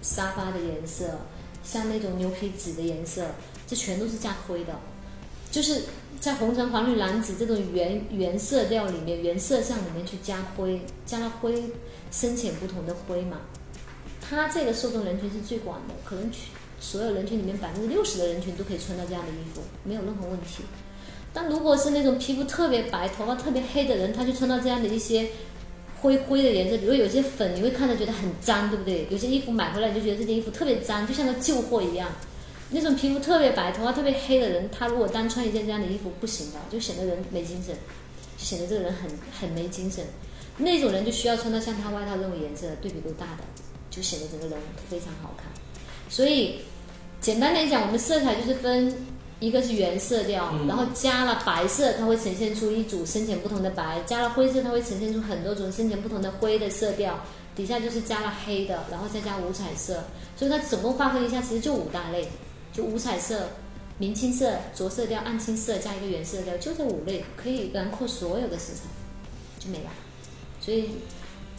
[0.00, 1.18] 沙发的颜色，
[1.64, 3.26] 像那种牛皮纸的颜色，
[3.66, 4.78] 这全都是加灰的。
[5.50, 5.82] 就是
[6.18, 11.64] 在红橙黄绿蓝紫这种原原色调里面、原色相里面去加灰，加了灰
[12.10, 13.42] 深浅不同的灰嘛。
[14.20, 16.48] 它这个受众人群是最广的，可能去
[16.80, 20.62] 所有人群里面百分之六十的人群都可以穿到这样的衣服，没有任何问题。
[21.34, 25.28] 但如果是那种皮肤特别白、头发特别黑的人，他就穿到这样的一些
[26.02, 29.06] 灰灰的颜色，比如有些粉，你会看着觉得很脏，对不对？
[29.08, 32.10] 有些衣服买回来你就觉得这件衣服特别脏，就像个旧货一样。
[32.70, 37.76] 那种皮肤特别白、头发特别黑的人，他如果单穿一件这样的衣服不行的，就显得人没精神，
[38.36, 39.08] 显得这个人很
[39.40, 40.04] 很没精神。
[40.58, 43.44] 那种人就需要穿到像他外套这种颜色、对比度大的，
[43.90, 44.58] 就显得整个人
[44.90, 45.46] 非常好看。
[46.08, 46.56] 所以
[47.20, 48.92] 简单来讲，我们色彩就是分
[49.42, 57.18] 一个是原色调，然后加了白色，它会呈现出一组深浅不同的白；加了灰色，它会呈现出很多种深浅不同的灰的色调。
[57.56, 60.04] 底下就是加了黑的，然后再加五彩色，
[60.36, 62.28] 所以它总共划分一下，其实就五大类。
[62.72, 63.48] 就五彩色、
[63.98, 68.84] 明青色、着色调、暗青色加一个原色调，就这五类可以囊括所有的色彩，
[69.58, 69.90] 就没了。
[70.60, 70.90] 所以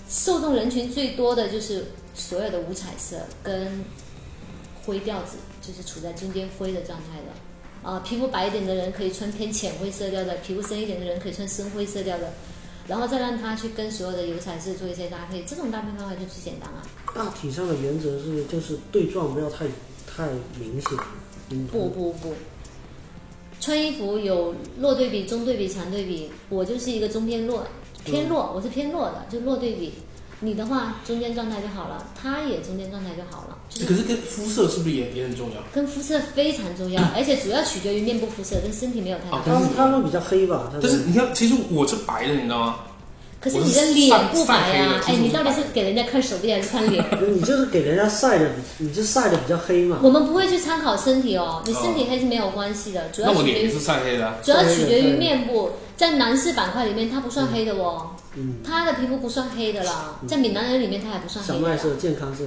[0.10, 3.84] 受众人群最多的就是所有的五彩色跟
[4.86, 7.53] 灰调子，就是处在中间灰的状态的。
[7.84, 12.34] 啊，皮肤白一点的人可以穿偏浅灰色调的，皮肤深一点的人可以穿深灰色调的，
[12.88, 16.82] 然后再让他去跟所有的油彩色做一些搭配，这种搭配方法就最简单了。
[17.13, 19.65] 大体上的原则是，就是对撞不要太。
[20.15, 20.28] 太
[20.60, 20.91] 明显，
[21.72, 22.36] 不不不，
[23.60, 27.65] 穿衣服有弱对比、中对比、强对比，我就是一个中偏弱，
[28.06, 29.91] 偏弱，我是偏弱的，就弱对比。
[30.39, 33.53] 你的话中间状态就好了，他也中间状态就好了。
[33.88, 35.62] 可是跟肤色是不是也也很重要？
[35.74, 39.70] 跟肤色非常重要，而且主要取决于面部肤色，跟身体没有太大关系。
[39.76, 40.72] 他们比较黑吧？
[40.82, 42.76] 但是你看，其实我是白的，你知道吗？
[43.42, 47.04] 可是你的脸不白呀，哎，你到底是给人家看手臂还是看脸？
[47.36, 50.00] 你就是给人家晒的，你就晒的比较黑嘛。
[50.02, 55.72] 我们不会去参考身体哦，你身体黑是没有关系的，主要取决于是晒黑的，主要取决于面部。
[55.98, 61.54] 在男士板块里面，他不算黑的哦，嗯他的皮肤不算黑的啦，在闽南人里面他还不算黑。
[61.54, 62.46] 小麦色、健康色。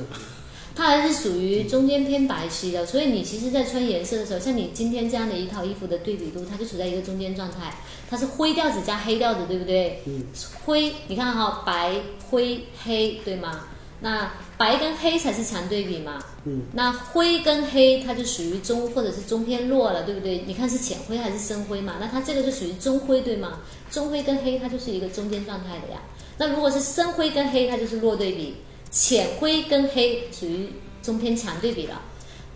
[0.76, 7.74] 它还是属于中间偏白皙的，所以你其实，在穿颜色的时候，像你今天这样的一套衣服的对比度，它就处在一个中间状态，
[8.10, 10.02] 它是灰调子加黑调子，对不对？
[10.04, 10.22] 嗯。
[10.66, 11.94] 灰，你看哈，白、
[12.28, 13.64] 灰、黑，对吗？
[14.00, 16.22] 那白跟黑才是强对比嘛。
[16.44, 16.64] 嗯。
[16.74, 20.44] 那灰跟黑，它就属于中或者是中偏弱了，对不对？
[20.46, 21.94] 你看是浅灰还是深灰嘛？
[21.98, 23.60] 那它这个就属于中灰，对吗？
[23.90, 26.02] 中灰跟黑，它就是一个中间状态的呀。
[26.36, 28.56] 那如果是深灰跟黑，它就是弱对比。
[28.90, 30.68] 浅灰跟黑属于
[31.02, 32.00] 中偏强对比了，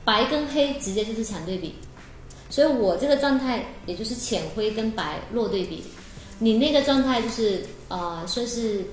[0.05, 1.75] 白跟黑直接就是强对比，
[2.49, 5.85] 所以我这个状态也就是浅灰跟白弱对比，
[6.39, 8.85] 你那个状态就是呃算是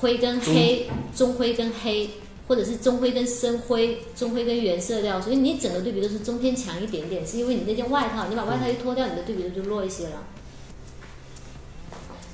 [0.00, 2.10] 灰跟黑，中灰跟黑，
[2.46, 10.24] 或者是中灰跟深灰，中灰跟原色调，所以你整个对比都是中偏强一点点，是因为你那件外套，你把外套一脱掉，你的对比度就弱一些了，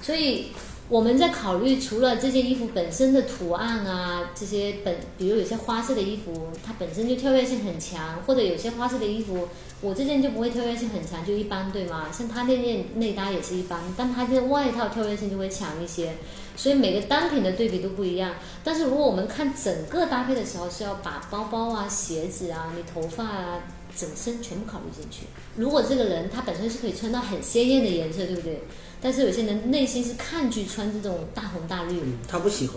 [0.03, 0.49] 所以。
[0.91, 9.49] 我们在考虑，除了这件衣服本身的图案啊，这些本，比如有些花色的衣服，它本身就跳跃性很强，或者有些花色的衣服，
[9.81, 12.09] 我这件就不会跳跃性很强，就一般，对吗？
[12.13, 16.17] 像它那件内搭也是一般，但它这外套跳跃性就会强一些，
[16.55, 18.33] 所以每个单品的对比都不一样。
[18.63, 23.61] 但是如果我们看整个搭配的时候，是要把包包啊、鞋子啊、你头发啊、
[23.97, 25.27] 整身全部考虑进去。
[25.57, 28.61] 如果这个人他本身是可以穿到很鲜艳的颜色，对不对？
[29.05, 32.77] 但是有些人内心是抗拒穿这种大红大绿，他不喜欢。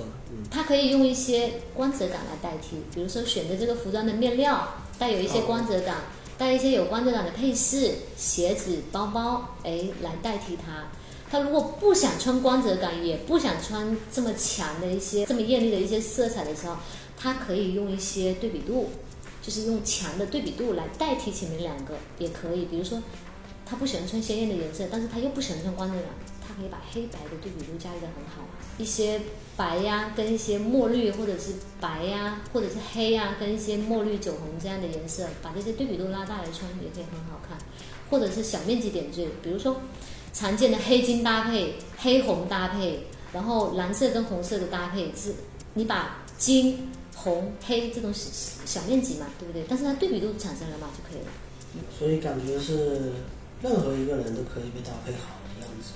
[0.52, 6.00] 他可以用一些光泽感来代替，比如说选择这个服装的面料带有一些光泽感，
[6.38, 10.90] 带一些有光泽感的配饰、鞋子、包包，哎，来代替它。
[11.32, 16.76] 他如果不想穿光泽感，也不想穿这么强的一些、这么艳丽的一些色彩的时候，
[17.16, 18.90] 他可以用一些对比度，
[19.42, 23.02] 就是用强的对比度来代替前面两个，也可以，比如说。
[23.70, 26.06] 他不喜欢穿鲜艳的颜色，但是他又不喜欢穿光泽感，
[26.48, 29.20] 他可以把黑白的对比度加一个很好啊，一些
[29.58, 31.52] 白呀跟一些墨绿，或者是
[31.82, 37.58] 白呀或者是黑呀跟一些墨绿酒红这样的颜色，把这些对比度拉大来穿也可以很好看，
[38.10, 39.82] 或者是小面积点缀，比如说
[40.32, 45.34] 常见的黑金搭配、黑红搭配，然后蓝色跟红色的搭配是，
[45.74, 48.32] 你把金、红、黑这种小
[48.66, 49.66] 小面积嘛，对不对？
[49.68, 51.32] 但是它对比度产生了嘛就可以了。
[52.00, 53.12] 所以感觉是。
[53.62, 55.94] 任何一个人都可以被搭配好的样子，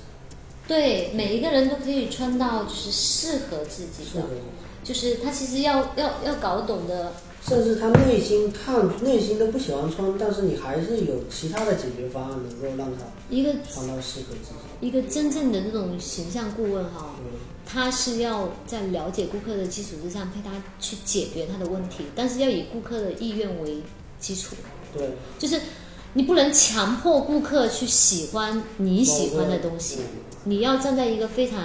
[0.68, 4.24] 对，每一个人都可以穿到就是适合自己的，
[4.84, 7.14] 就是他其实要要要搞懂的，
[7.48, 14.88] 甚至他内心看内心都不喜欢穿，但是你还是有其他的解决方案能够让他一个穿到适合自己。
[14.88, 17.14] 一个真正的这种形象顾问哈，
[17.64, 23.78] 他是要在了解顾客的基础之上陪他去解决他的问题，但是要以顾客的意愿为
[24.20, 24.56] 基础，
[24.98, 25.62] 对，就是。
[26.14, 30.00] 你不能强迫顾客去喜欢你喜欢的东西，
[30.44, 31.60] 你要站在一个非常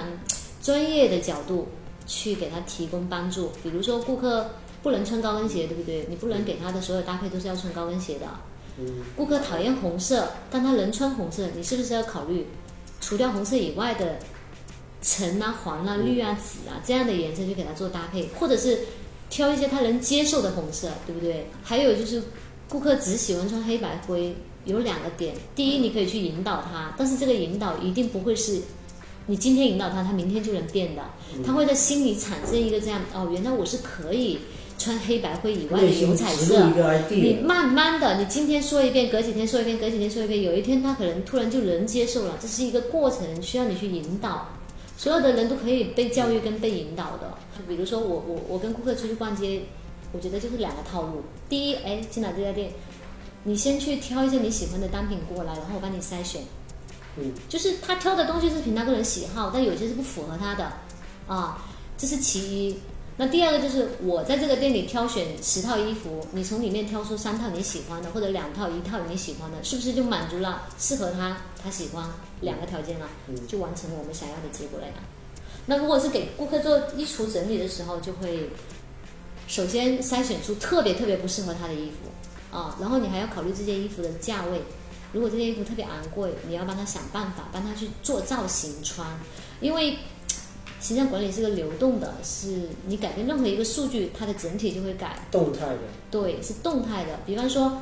[0.61, 1.67] 专业的角度
[2.05, 3.51] 去给他提供帮助。
[3.61, 6.05] 比如说，顾客不能穿高跟鞋，对不对？
[6.09, 8.27] 你不能给他的所有搭配都是要穿高跟鞋的。
[9.15, 12.47] 顾客讨厌红色，但他能穿红色，你是不是要考虑
[13.01, 14.19] 除掉红色以外的
[15.01, 18.79] 橙啊、黄啊、绿啊、紫啊这样的颜色去给他做搭配，或者是
[19.29, 21.49] 挑一些他能接受的红色，对不对？
[21.63, 22.21] 还有就是
[22.69, 28.61] 顾客只喜欢穿黑白灰，有两个点，第一你可以去引导他，但是这个引导一定不会是。
[29.29, 31.01] 你今天引导他，他明天就能变的。
[31.45, 34.39] 他会在心里产生一个这样哦，原来我是可以
[34.77, 36.71] 穿黑白灰以外的内心油彩色
[37.09, 44.47] 你慢慢的，你今天说一遍，隔几天说一遍，隔几天说一遍，有一天他可能突然就能接受了，这是一个过程，需要你去引导。
[44.97, 47.37] 所有的人都可以被教育跟被引导的。
[47.57, 49.61] 就比如说我我我跟顾客出去逛街，
[50.11, 51.23] 我觉得就是两个套路。
[51.49, 52.71] 第一，哎，进来这家店，
[53.43, 56.43] 你先去挑一些你喜欢的单品过来，然后我帮你筛选。
[57.17, 60.73] 嗯，就是他挑的东西是凭他个人喜好，但有些是不符合他的，
[61.27, 61.65] 啊，
[61.97, 62.79] 这是其一。
[63.19, 72.07] 那第二个就是我在这个店里挑选十套衣服，你从里面挑出三套你喜欢的，或者两套一套你喜欢的，是不是就满足了适合他他喜欢
[72.41, 73.07] 两个条件了？
[73.27, 74.93] 嗯就完成了我们想要的结果了呀。
[75.65, 78.51] 那如果是给顾客做衣橱整理的时候，就会
[79.47, 84.61] 首先筛选出特别特别不适合他的衣服啊，然后你还要考虑这件衣服的价位。
[85.13, 89.07] 如果这件衣服特别昂贵，你要帮他想办法，帮他去做造型穿，
[89.61, 89.97] 因为
[90.79, 95.17] 形象管理是个流动的，是你改变任何一个数据，它的整体就会改。
[95.31, 95.79] 动态的，
[96.11, 97.19] 对，是动态的。
[97.25, 97.81] 比方说，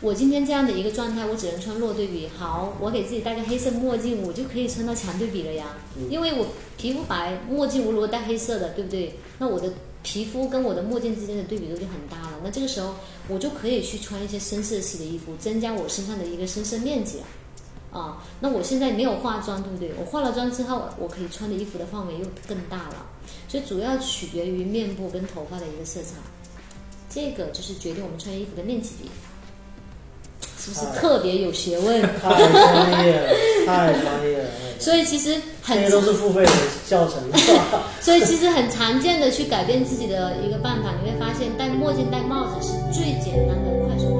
[0.00, 2.28] 我今天这样的一个状态，我只能穿弱对比。
[2.38, 5.76] 好，我给自己戴个黑色墨镜，我就可以穿到强对比了呀。
[5.96, 9.18] 嗯因为我皮肤白，墨镜我如果戴黑色的，对不对？
[9.38, 12.40] 那我的皮肤跟我的墨镜之间的对比度就很大了。
[12.42, 12.94] 那这个时候，
[13.28, 17.24] 我就可以去穿一些深色系的衣服，增加我身上的一个深色面积了。
[17.92, 19.92] 啊，那我现在没有化妆，对不对？
[19.98, 23.06] 我化了妆之后，我可以穿的衣服的范围又更大了。
[23.48, 26.10] 所以主要取决于面部跟头发的一个色差。
[27.08, 29.10] 这个就是决定我们穿衣服的面积比，
[30.72, 32.00] 是不是哎特别有学问？
[32.22, 33.28] 太专业了，
[33.66, 34.44] 太专业了。
[34.80, 35.34] 所以其实
[35.66, 36.50] 这很些都是付费的
[36.88, 37.20] 教程？
[38.00, 44.19] 所以其实很常见的去改变自己的一个办法，你会发现戴墨镜、戴帽子是最简单的、快速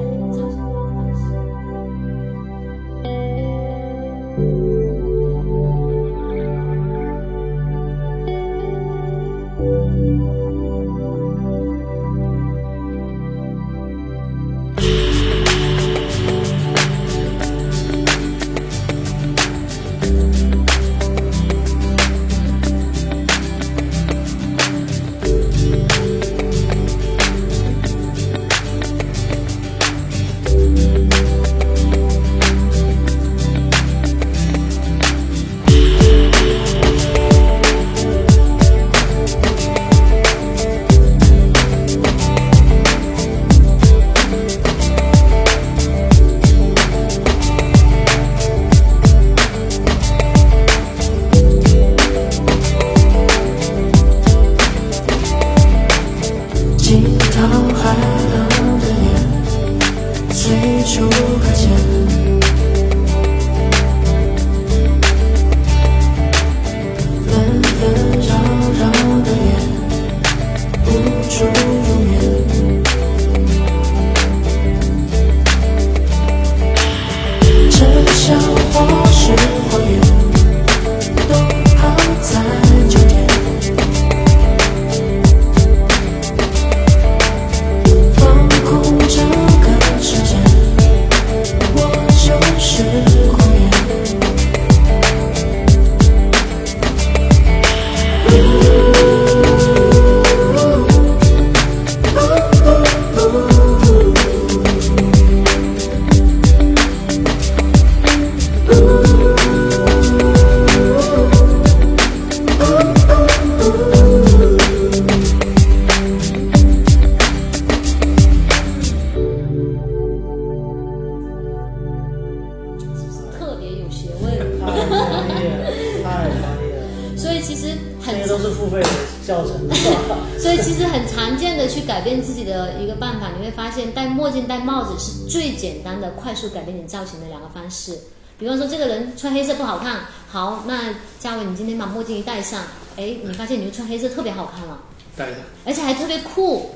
[136.91, 137.97] 造型的两个方式。
[138.37, 142.63] 比方说，这个人穿黑色不好看，好，那嘉伟，你今天把墨镜一戴上，
[142.97, 144.79] 哎，你发现你就穿黑色特别好看了，
[145.15, 146.71] 戴上而且还特别酷。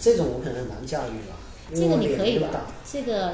[0.00, 1.36] 这种我可能很难驾驭吧，
[1.72, 3.28] 因这个你可以的脸那么大。，这个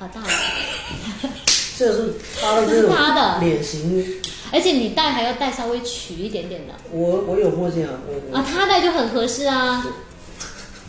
[0.00, 0.26] 啊大了，
[1.78, 4.20] 这是他的这是他的脸型，
[4.52, 9.86] 而且你戴还要戴稍微曲一点点的我我有墨镜啊，我我啊，他戴就很合适啊，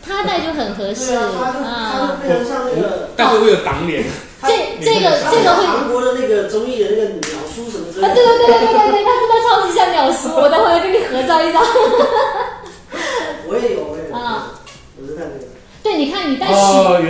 [0.03, 2.28] 他戴就很合适啊，他就他啊就。
[2.28, 4.03] 变成像那个但会不会有挡脸？
[4.43, 8.45] 这这个这个会韩国的那个综艺的那个鸟叔什么之类的啊，类对对。
[8.45, 11.63] 对对对对，他真的超级像鸟叔，我待会儿跟你合照一张。
[13.47, 14.15] 我也有，我也有。
[14.15, 14.61] 啊
[14.99, 15.45] 我是看这个。
[15.83, 16.53] 对，你看你带曲，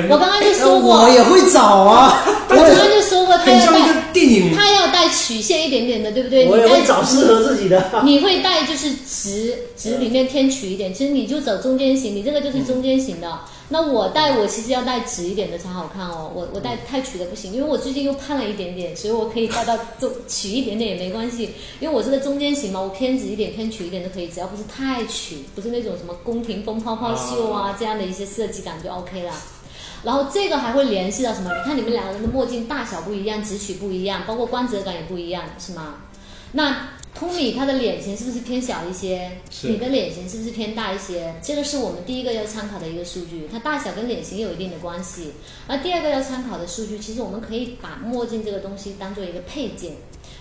[0.10, 4.54] 我刚刚就说过，我也会找啊， 我刚刚就说过，他要很像一个带电影。
[4.56, 6.46] 他要带曲线一点点的，对不对？
[6.46, 7.82] 我会找适合自己的。
[8.04, 13.40] 你会带就是直直里面偏曲一点，其实你就走中间型，你这个就是中间型的。
[13.70, 29.34] 那我戴我其实要戴直一点的才好看哦，我我戴太曲的不行，因为我最近又胖了一点点，所以我可以戴到中曲一点点也没关系，因为我这个中间型嘛，我偏直一点偏曲一点都可以，只要不是太曲，不是那种什么宫廷风泡泡袖啊这样的一些设计感就 OK 了。
[30.04, 31.50] 然后这个还会联系到什么？
[31.50, 35.96] 你看你们两个人的墨镜大小不一样，直取不一样，包括光泽感也不一样，是吗？
[36.52, 39.40] 那通米他的脸型是不是偏小一些？
[39.64, 41.34] 你的脸型是不是偏大一些？
[41.42, 45.32] 这个是我们第一个要参考的一个数据，它大小跟脸型有一定的关系。
[45.66, 49.94] 而第二个要参考的数据，其实我们可以把墨镜这个东西当做一个配件。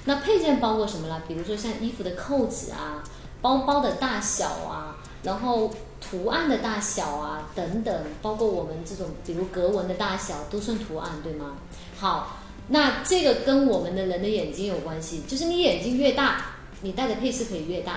[0.05, 1.23] 那配件包括什么呢？
[1.29, 3.05] 比如说像衣服的扣子啊，
[3.41, 11.57] 包包的大小啊，然后图案的大小啊等等，包括我们这种比如格纹的大小都算图案，对吗？
[11.97, 17.93] 好，那这个跟我们的人的眼睛有关系，就是你眼睛越大，你戴的配饰可以越大；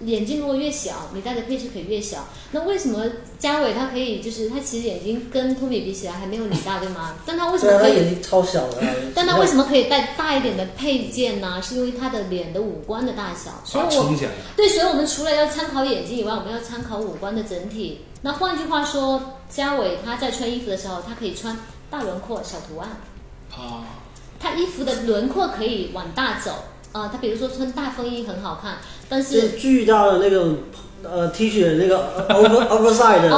[0.00, 2.26] 眼睛如果越小，你戴的配饰可以越小。
[2.50, 3.04] 那为什么
[3.38, 7.14] 嘉伟他可以，就是他其实眼睛跟托比比起来还没有你大，对吗？
[7.26, 8.94] 但他为什么可以他眼睛超小的啊。
[9.14, 11.60] 但他为什么可以戴大一点的配件呢？
[11.62, 14.30] 是因为他的脸的五官的大小，所以我撑起来。
[14.56, 18.00] 对，所以我们除了要参考眼睛以外，我们要参考五官的整体。
[18.22, 21.56] 那换句话说，嘉伟他在穿衣服的时候，他可以穿
[21.90, 22.88] 大轮廓小图案，
[23.52, 23.84] 啊，
[24.40, 26.64] 他衣服的轮廓可以往大走。
[26.94, 28.78] 啊、他比如说穿大风衣很好看，
[29.08, 30.54] 但就是巨大的那个
[31.02, 33.28] 呃 T 恤的那个 over oversize 的，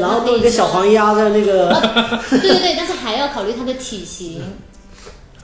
[0.00, 1.72] 然后弄一个小黄鸭在那个，
[2.30, 4.42] 对对对，但是还要考虑他的体型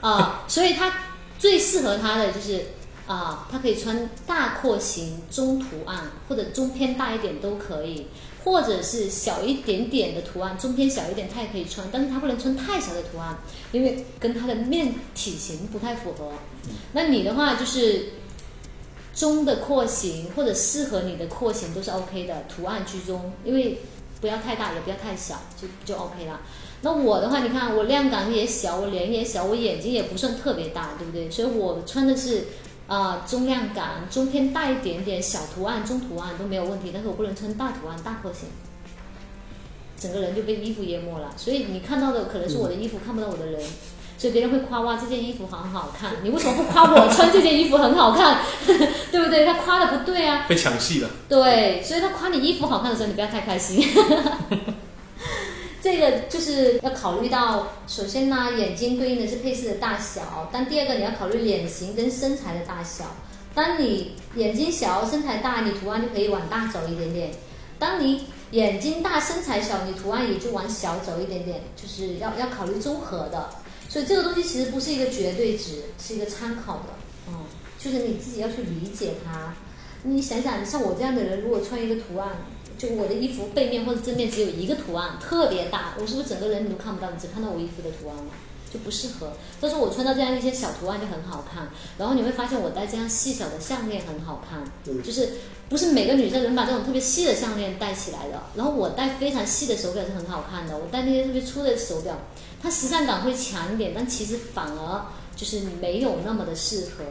[0.01, 0.91] 啊、所以他
[1.37, 2.65] 最适合他的就是
[3.07, 8.07] 啊、他可以穿大廓形、中图案或者中偏大一点都可以，
[8.43, 13.37] 或者是小一点点的图案，中偏小一点它也可以穿，但是它不能穿太小的图案，
[13.71, 16.31] 因为跟它的面体型不太符合。
[16.93, 18.13] 那你的话就是
[19.13, 23.79] 中的廓形或者适合你的廓形都是 OK 的，图案居中，因为
[24.19, 26.41] 不要太大也不要太小，就就 OK 了。
[26.83, 31.29] 那我的话，你看我量感也小，我脸也小，我眼睛也不算特别大，对不对？
[31.29, 32.45] 所以我穿的是
[32.91, 38.49] 啊、中量感，中偏大一点点，小图案、中图案都没有问题，但是我不能穿大图案、大廓形，
[39.97, 41.31] 整个人就被衣服淹没了。
[41.37, 43.61] 所以你看到的可能是我的衣服，看不到我的人。
[44.17, 48.39] 所以别人会夸哇这件衣服很好看，你为什么不夸我穿这件衣服很好看？
[48.67, 49.45] 对不对？
[49.45, 50.45] 他夸的不对啊。
[50.49, 51.09] 被抢戏了。
[51.29, 53.87] 对，所以他夸你衣服好看的时候，你不要太开心。
[55.81, 63.05] 这个就是要考虑到，首先呢，眼睛对应的是配饰的大小，但第二个你要考虑脸型跟身材的大小。
[63.55, 67.31] 当你眼睛小、身材大，你图案就可以往大走一点点；
[67.79, 73.49] 当你眼睛大、身材小，你图案也就往小走一点点，就是要要考虑综合的。
[73.89, 76.93] 所以这个东西其实不是一个绝对值，是一个参考的，
[77.27, 77.43] 嗯，
[77.77, 79.53] 就是你自己要去理解它。
[80.03, 82.29] 你想想，像我这样的人，如果穿一个图案，
[82.81, 88.31] 就我的衣服背面或者正面只有一个图案，特别大，我是不是整个人你都看不到，你只看到我衣服的图案了？
[88.73, 89.33] 就不适合。
[89.59, 91.69] 但是我穿到这样一些小图案就很好看，
[91.99, 95.29] 然后你会发现我戴这样细小的项链很好看，嗯就是
[95.69, 98.41] 不是每个女生能把这种特别细的项链戴起来的。
[98.55, 102.17] 然后我戴非常细的手表是很好看的，我戴那些特别粗的手表，
[102.63, 105.05] 它时尚感会强一点，但其实反而
[105.35, 107.03] 就是没有那么的适合。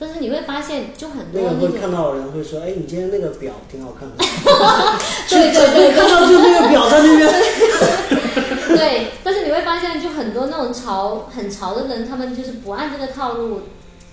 [0.00, 4.16] 但是你会发现，就很多那那个会看，到的人会说，哎，你今天那个表挺好看的，
[5.28, 7.28] 对对对看到就那个表在那边，
[8.78, 13.62] 对，但是你会发现，就很多那种潮很潮的人，他们就是不按这个套路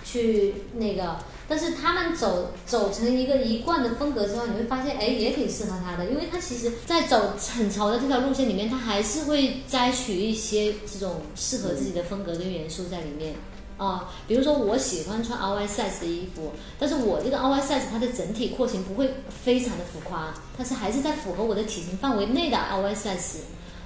[0.03, 1.17] 去那个，
[1.47, 13.35] 但是他们走走成一个一贯的风格之后，你会发现，哎，也挺适合他的，因为他其实在走很潮的这条路线里面，他还是会摘取一些这种适合自己的风格跟元素在里面。
[13.77, 23.39] 啊、比如说我喜欢穿 oversize 的衣服，但是我这个 oversize 它的整体廓形不会非常的浮夸，它是还是在符合我的体型范围内的 oversize。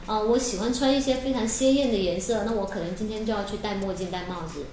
[0.05, 4.65] 啊、我喜欢穿一些非常鲜艳的颜色，那我可能今天就要去戴墨镜、戴帽子，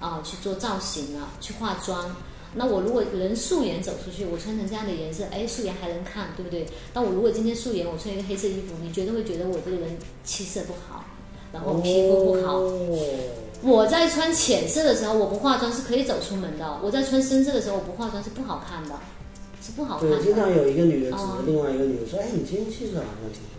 [0.00, 2.14] 啊、去做造型了，去化妆。
[2.54, 6.66] 那我如果人素颜走出去，我穿成这样的颜色，哎，素颜还能看，对不对？
[6.92, 11.04] 但我如果今天素颜，我穿一个黑色衣服，你绝对会觉得我这个人气色不好，
[11.52, 12.58] 然后皮肤不好。
[12.58, 12.88] 哦
[13.64, 18.94] 我在穿浅色的时候，我不化妆是可以走出门的；我在穿深色的时候，我不化妆是不好看的，
[19.62, 20.54] 是不好看对，经常。
[20.54, 23.54] 有一个女人指哦着另外一个女人说，哎，你今天气色好像挺好。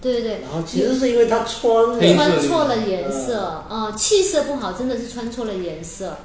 [0.00, 6.18] 对对对，然后其实是因为她穿穿错了颜色，啊、气色不好，真的是穿错了颜色。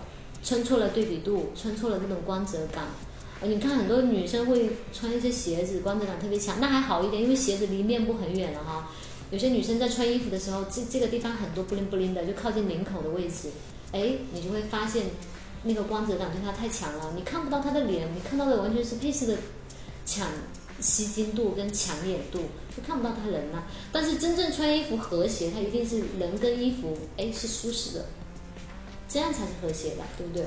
[0.44, 2.86] 穿错了对比度，穿错了那种光泽感。
[3.42, 8.90] 呃你看很多女生会穿一些鞋子，光泽感特别强，那还好一点，因为鞋子离面部很远了哈。
[9.32, 13.50] 有些女生在穿衣服的时候，这这个地方很多不灵不灵的，就靠近领口的位置，
[13.94, 15.06] 哎，你就会发现
[15.64, 19.38] 那个光泽感对她太强了，你看不到她的脸，你看到的完全是配饰的
[20.06, 20.28] 抢
[20.82, 22.40] 吸睛度跟抢眼度，
[22.76, 28.06] 就看不到她人了、但是真正穿衣服和谐，它一定是人跟衣服哎是舒适的，
[29.08, 30.46] 这样才是和谐的，对不对？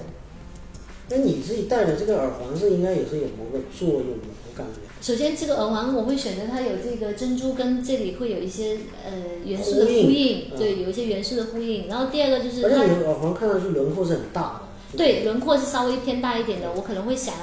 [1.08, 4.80] 那你自己戴的这个耳环是应该也是有某个作用的，我感觉。
[5.04, 9.12] 首先，这个耳环我会选择它有这个珍珠跟这里会有一些呃
[9.44, 11.88] 元素的呼应呼应，嗯对，有一些元素的呼应。
[11.88, 14.96] 然后第二个就是而且它耳环看上去轮廓是很大的。
[14.96, 17.42] 对轮廓是稍微偏大一点的，我可能会想要。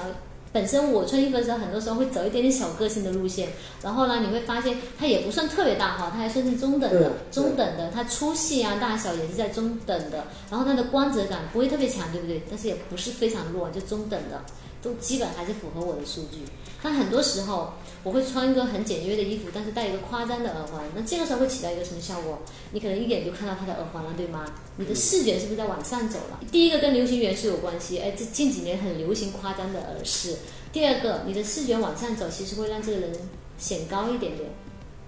[0.51, 3.49] 本身我穿衣服的时候，很多时候会走一点点小个性的路线，
[3.83, 12.41] 然后呢，你会发现它也不算特别大哈，它还算是中等的，中等的，它粗细啊、大小也是在中等的，然后它的光泽感不会特别强，对不对？
[12.49, 14.41] 但是也不是非常弱，就中等的，
[14.81, 16.39] 都基本还是符合我的数据。
[16.83, 17.73] 但很多时候
[18.03, 22.39] 我会穿一个很简约的衣服，但是戴一个夸张的耳环，那这个时候会起到一个什么效果？
[22.71, 24.45] 你可能一眼就看到他的耳环了，对吗？
[24.77, 26.39] 你的视觉是不是在往上走了？
[26.51, 30.37] 第一个跟流行元素有关系，哎，这近几年很流行夸张的耳饰。
[30.73, 33.11] 第二个，你的视觉往上走，其实会让这个人
[33.59, 34.49] 显高一点点。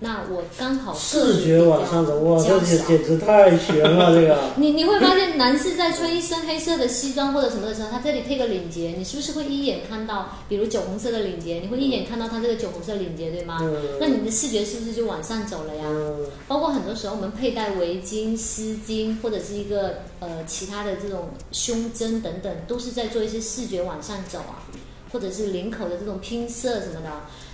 [0.04, 4.38] 那我刚好视觉往上走，哇，这简简直太悬了，这个。
[4.60, 13.60] 你你会发现，男士在穿一身黑色的西装或者什么的时候，他这里配个领结，你是不是会一眼看到，比如酒红色的领结，你会一眼看到他这个酒红色领结，对吗？
[13.62, 15.84] 嗯那你的视觉是不是就往上走了呀？
[15.88, 24.68] 嗯，包括很多时候我们佩戴围巾、丝巾或者是一个呃其他的这种胸针等等，都是在做一些视觉往上走啊，
[25.14, 27.10] 或者是领口的这种拼色什么的，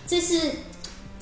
[0.07, 0.49] 这是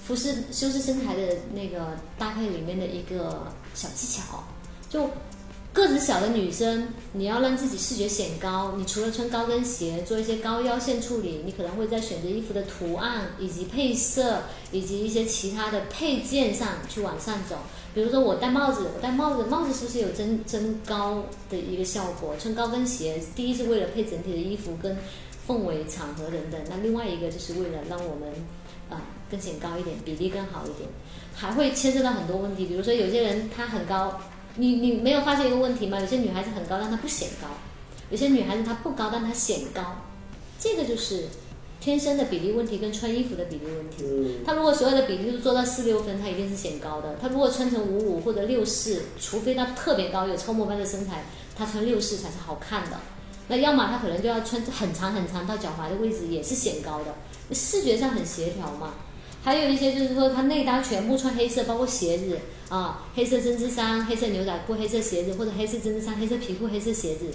[0.07, 4.45] 服饰修饰身材的那个搭配里面的一个小技巧。
[4.89, 5.09] 就
[5.73, 17.57] 个子小的女生，你要让自己视觉显高，你除了穿高跟鞋，做一些高腰线处理，你可能会在选择衣服的图案以及配色以及一些其他的配件上去往上走。
[17.93, 22.33] 比如说我戴帽子，我戴帽子，帽子是不是有增增高的一个效果？
[22.39, 24.97] 穿高跟鞋，第一是为了配整体的衣服跟
[25.47, 28.33] 氛围、场合等等，那另外一个就是为了让我们、
[29.29, 30.89] 更显高一点，比例更好一点，
[31.35, 34.19] 还会牵涉到很多问题，比如说有些人她很高，
[34.55, 35.99] 你你没有发现一个问题吗？
[35.99, 37.47] 有些女孩子很高，但她不显高；
[38.09, 40.03] 有些女孩子她不高，但她显高，
[40.59, 41.25] 这个就是
[41.79, 44.03] 天生的比例问题跟穿衣服的比例问题。
[44.03, 47.15] 嗯，她如果所有的比例都做到四六分，她一定是显高的。
[47.21, 51.25] 她如果穿成五五或者六四，除非她特别高，有超模般的身材，
[51.55, 52.97] 她穿六四才是好看的。
[53.49, 57.13] 那要么她可能就要穿很长很长到脚踝的位置，也是显高的，
[57.53, 58.93] 视觉上很协调嘛。
[59.43, 62.37] 还有一些就是说，她内搭全部穿黑色，包括鞋子
[62.69, 67.25] 啊，黑色针织衫、黑色牛仔裤、黑色鞋子，或者黑色针织衫、黑色皮裤、黑色鞋子，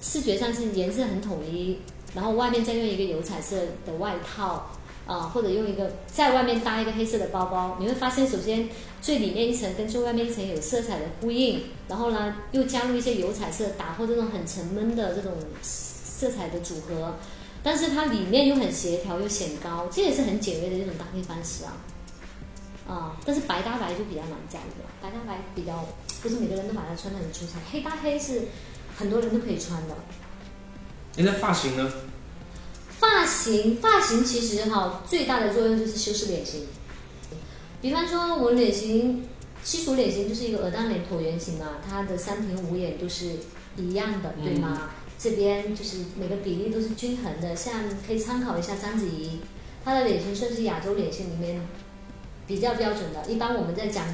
[0.00, 1.78] 视觉上是颜色很统一，
[2.14, 4.70] 然后外面再用一个油彩色的外套
[5.06, 8.68] 啊，或者用一个在外面搭一个黑色的包包，你会发现，首先
[9.02, 17.16] 最里面一层跟最外面一层有色彩的呼应，然后呢又加入一些油彩色，打破这种很沉闷的这种色彩的组合，
[17.66, 21.72] 但是它里面又很协调又显高，这也是很简约的一种搭配方式啊。
[22.86, 25.84] 啊，但是白搭白就比较难驾驭了，白搭白比较
[26.22, 28.42] 不是每个人都把它穿得很出彩，黑搭黑是
[28.96, 29.96] 很多人都可以穿的。
[31.16, 31.92] 你的发型呢？
[33.00, 36.68] 发型，发型其实哈最大的作用就是修饰脸型。
[37.82, 39.26] 比方说，我脸型
[39.64, 43.40] 基础脸型就是一个鹅蛋脸椭圆形嘛，它的三庭五眼都是
[43.76, 44.90] 一样的，对吗？
[45.18, 47.72] 这边就是每个比例都是均衡的，像
[48.06, 49.40] 可以参考一下章子怡，
[49.84, 51.60] 她的脸型算是亚洲脸型里面
[52.46, 53.24] 比较标准的。
[53.30, 54.04] 一般我们在讲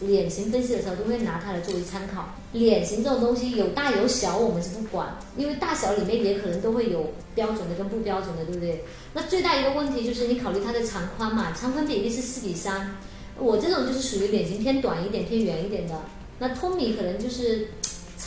[0.00, 2.34] 脸型分析的时候，都会拿它来作为参考。
[2.52, 8.84] 脸型这种东西有大有小，我们是不管，因为大小里面也可能都会有标准的跟不标准的，对不对？
[9.14, 12.96] 那最大一个问题就是你考虑它的长宽嘛，长宽比例是四比三，
[13.38, 16.00] 我这种就是属于脸型偏短一点、偏圆一点的。
[16.38, 17.68] 那通米可能就是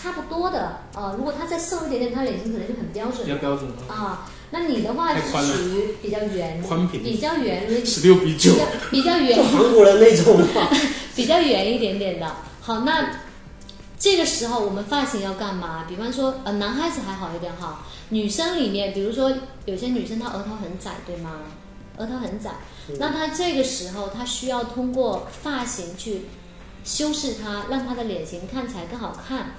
[0.02, 4.30] 差不多的，呃，如果他再瘦一点点，他脸型可能就很标准比较标准啊，啊。
[4.52, 8.54] 那你的话就是属于比较圆，宽平比较圆， 十六比九
[8.90, 10.70] 比较，圆就韩国人那种嘛。
[11.16, 12.36] 比较圆一点点的。
[12.62, 13.10] 好，那
[14.00, 15.86] 这个时候我们发型要干嘛？
[15.88, 19.32] 比方说，呃，男孩子还好一点哈，女生里面，比如说
[19.66, 21.32] 有些女生她额头很窄，对吗？
[21.98, 22.52] 额头很窄，
[22.98, 26.22] 那她这个时候她需要通过发型去
[26.84, 29.56] 修饰她，让她的脸型看起来更好看。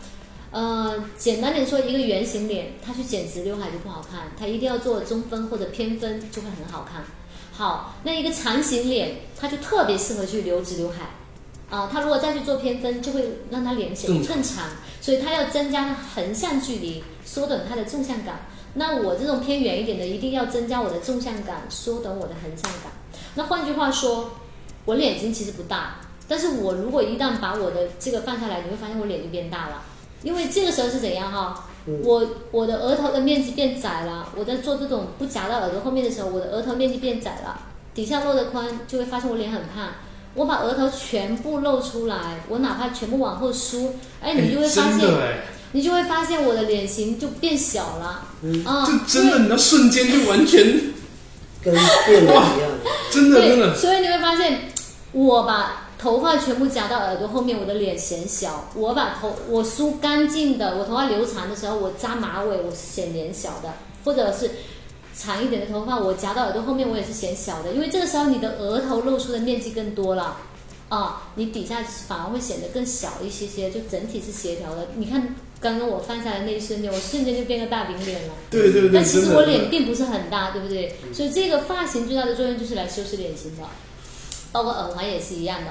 [0.51, 7.05] 呃，简单点说，一个圆形脸，她去剪直刘海就不好看，她一定要做中分或者偏分，就会很好看。
[7.53, 11.11] 好，那一个长形脸，它就特别适合去留直刘海。
[11.71, 14.65] 啊、他如果再去做偏分，就会让他脸显得更长，
[15.01, 18.41] 所以他要增加横向距离，缩短它的纵向感。
[18.75, 22.91] 那我这种偏远一点的，一定要增加我的纵向感，缩短我的横向感。
[23.37, 24.33] 那换句话说，
[24.85, 29.85] 我脸型其实不大，但是我如果一旦把我的这个放下来，你会发现我脸就变大了。
[30.23, 31.65] 因为这个时候是怎样哈？
[31.87, 37.59] 嗯我我的额头的面积变窄了，我在做这种不夹到耳朵后面的时候，我的额头面积变窄了，
[37.95, 39.89] 底下露的宽，就会发现我脸很胖。
[40.35, 45.09] 我把额头全部露出来，我哪怕全部往后梳，哎，你就会发现，
[45.73, 48.29] 你就会发现我的脸型就变小了。
[48.43, 50.63] 嗯啊，这真的，你那瞬间就完全
[51.63, 51.75] 跟
[52.07, 52.71] 变了一样。
[53.11, 54.71] 真的真的，所以你会发现，
[55.13, 63.75] 我把头发全部夹到耳朵后面，我的脸显小；我把头我梳干净的，我头发留长的时候，我扎马尾，我是显脸小的，
[64.05, 64.51] 或者是
[65.15, 70.39] 长一点的头发，我夹到耳朵后面，我也是显小的，因为这个时候你的额头露出的面积更多了。
[70.89, 74.89] 啊，你底下反而会显得更小一些些，就整体是协调的。
[74.97, 78.35] 你看刚刚我放下来那一瞬间，我瞬间就变个大饼脸了。
[78.51, 80.97] 对对对，但其实我脸并不是很大，对不对？
[81.13, 83.63] 所以这个发型最大的作用就是来修饰脸型的，
[84.53, 85.71] 包括耳环也是一样的。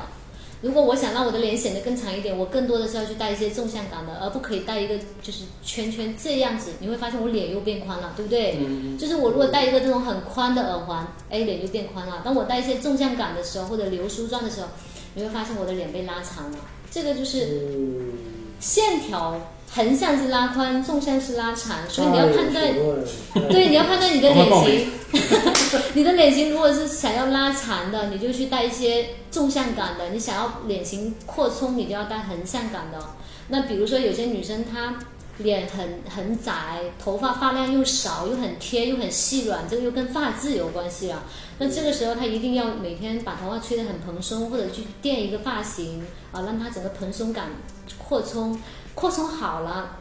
[0.61, 8.57] 如果我想让我的脸显得更长一点，我更多的是要去戴一些纵向感的，而不可以戴一个就是圈圈这样子，你会发现我脸又变宽了，对不对？
[8.59, 12.21] 嗯，就是我如果戴一个这种很宽的耳环，哎，脸就变宽了。
[12.25, 14.67] 当我戴一些纵向感的时候，或者流苏状的时候，
[15.13, 16.57] 你会发现我的脸被拉长了。
[16.91, 17.45] 这个就是
[17.77, 18.13] 嗯，
[18.59, 19.39] 线条，
[19.71, 22.73] 横向是拉宽，纵向是拉长，所以你要判断
[23.49, 24.91] 对，你要判断你的脸型，
[25.93, 32.99] 你的脸型如果是想要拉长的，你就去带一些纵向感的；你想要脸型扩充，你就要带横向感的。
[33.49, 34.95] 那比如说有些女生她
[35.37, 36.51] 脸很很窄，
[37.01, 41.23] 头发发量又少，又很贴，又很细软，这个又跟发质有关系了。
[41.59, 46.01] 那这个时候她一定要每天把头发吹得很蓬松，或者去垫一个发型
[46.31, 47.49] 啊，让它整个蓬松感
[47.97, 48.59] 扩充，
[48.99, 49.97] 扩充好了。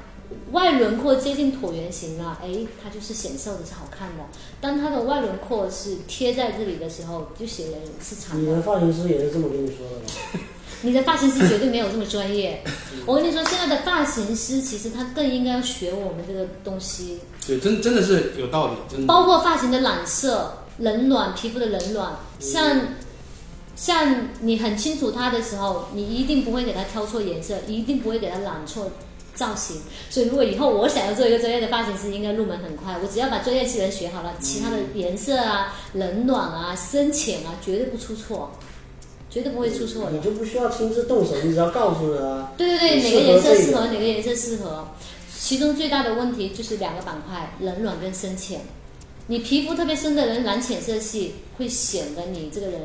[0.52, 2.48] 外轮廓接近椭圆形了，哎，
[2.82, 4.24] 它就是显瘦的，是好看的。
[4.60, 8.42] 当它的外轮廓是贴在这里的时候，就显得是长的。
[8.42, 10.44] 你的发型师也是这么跟你说的吗？
[10.82, 12.62] 你的发型师绝对没有这么专业。
[13.06, 19.06] 我跟你说，现在的发型师其实他更应该要学我们这个东西，对，真真的是有道理，真的。
[19.06, 22.80] 包括发型的染色、冷暖、皮肤的冷暖，像
[23.80, 28.90] 像你很清楚它的时候，你一定不会给它挑错颜色，一定不会给它染错
[29.36, 29.80] 造型。
[30.10, 32.96] 所以如果以后我想要做一个专业的发型师，应该入门很快。
[33.00, 38.50] 我只要把专业技能学好了，其他的颜色啊、冷暖啊、深浅啊，绝对不出错，
[39.30, 40.20] 绝对不会出错的你。
[40.20, 42.52] 就不需要亲自动手，你只要告诉他。
[42.56, 44.88] 对对对，哪个颜色适合哪个颜色适合。
[45.38, 48.62] 其中最大的问题就是两个板块，冷暖跟深浅。
[49.28, 52.80] 你皮肤特别深的人染浅色系，会显得你这个人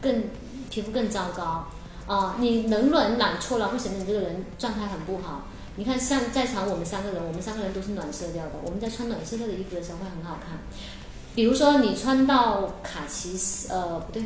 [0.00, 0.24] 更
[0.70, 1.66] 皮肤更糟糕
[2.06, 5.42] 啊、你冷暖染错了，会显得你这个人状态很不好。
[5.76, 10.58] 你看，像在场我们三个人，我们三个人都是暖色调的，我们在穿暖色调的衣服的时候会很好看。
[11.36, 13.38] 比如说你穿到卡其，
[13.68, 14.24] 呃，不对，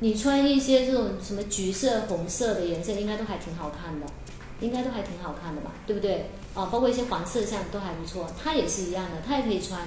[0.00, 4.06] 你穿一些这种什么橘色、红色的颜色，应该都还挺好看的，
[4.60, 6.30] 应该都还挺好看的吧，对不对？
[6.54, 9.80] 啊，包括一些黄色像都还不错，它也是一样的，它也可以穿。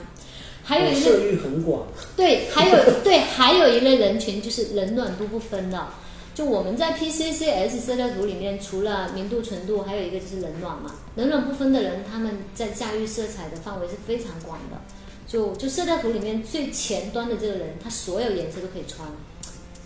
[0.68, 1.88] 还有一类色域很广，
[2.18, 5.88] 对，还有 对，还有一类人群就是冷暖都不分的。
[6.36, 10.94] 就我们在 PCCS 色调图里面，除了明度、纯度，还有一个就是冷暖嘛。
[11.16, 14.78] 冷暖不分的人，他们在驾驭色彩的范围是非常广的。
[15.26, 19.08] 就就色调图里面最前端的这个人，他所有颜色都可以穿，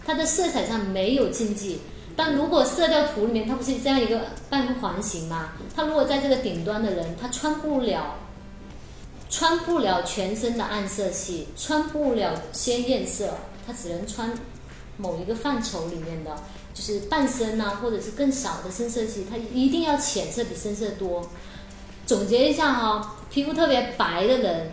[0.03, 1.79] 他的色彩上没有禁忌。
[2.15, 4.19] 但如果色调图里面它不是这样一个
[4.49, 5.53] 半环形吗？
[5.73, 8.15] 他如果在这个顶端的人，他穿不了
[9.31, 13.33] 穿不了全身的暗色系，穿不了鲜艳色，
[13.65, 14.37] 他只能穿
[14.97, 16.35] 某一个范畴里面的，
[16.73, 21.29] 就是半身啊，或者是更少的深色系，他一定要浅色比深色多。
[22.05, 24.71] 总结一下哈、皮肤特别白的人，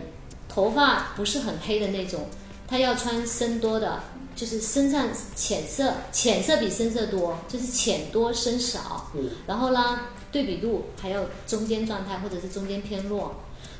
[0.49, 2.27] 头发不是很黑的那种，
[2.67, 4.03] 他要穿深多的，
[4.35, 9.09] 就是身上浅色，浅色比深色多，就是浅多深少。
[9.13, 10.01] 嗯，然后呢，
[10.33, 13.33] 对比度还有中间状态或者是中间偏弱。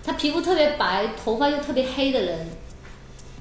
[0.04, 2.48] 他皮肤特别白，头发又特别黑的人，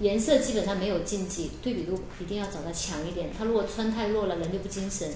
[0.01, 3.31] 颜色基本上没有禁忌，对比度一定要找到强一点。
[3.37, 5.09] 他如果穿太弱了，人就不精神。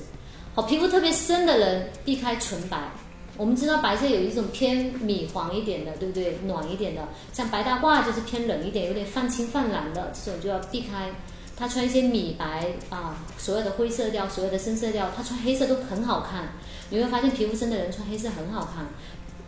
[0.54, 2.90] 好，皮肤特别深的人避开纯白。
[3.36, 6.36] 我们知道白色有一种偏米黄一点的，对不对？
[6.46, 11.10] 暖一点的，像白大褂就是偏冷一点，有点泛青泛蓝的这种就要避开。
[11.56, 16.52] 他穿一些米白啊，所有的灰色调，所有的深色调，他穿黑色都很好看。
[16.90, 18.86] 你会发现皮肤深的人穿黑色很好看。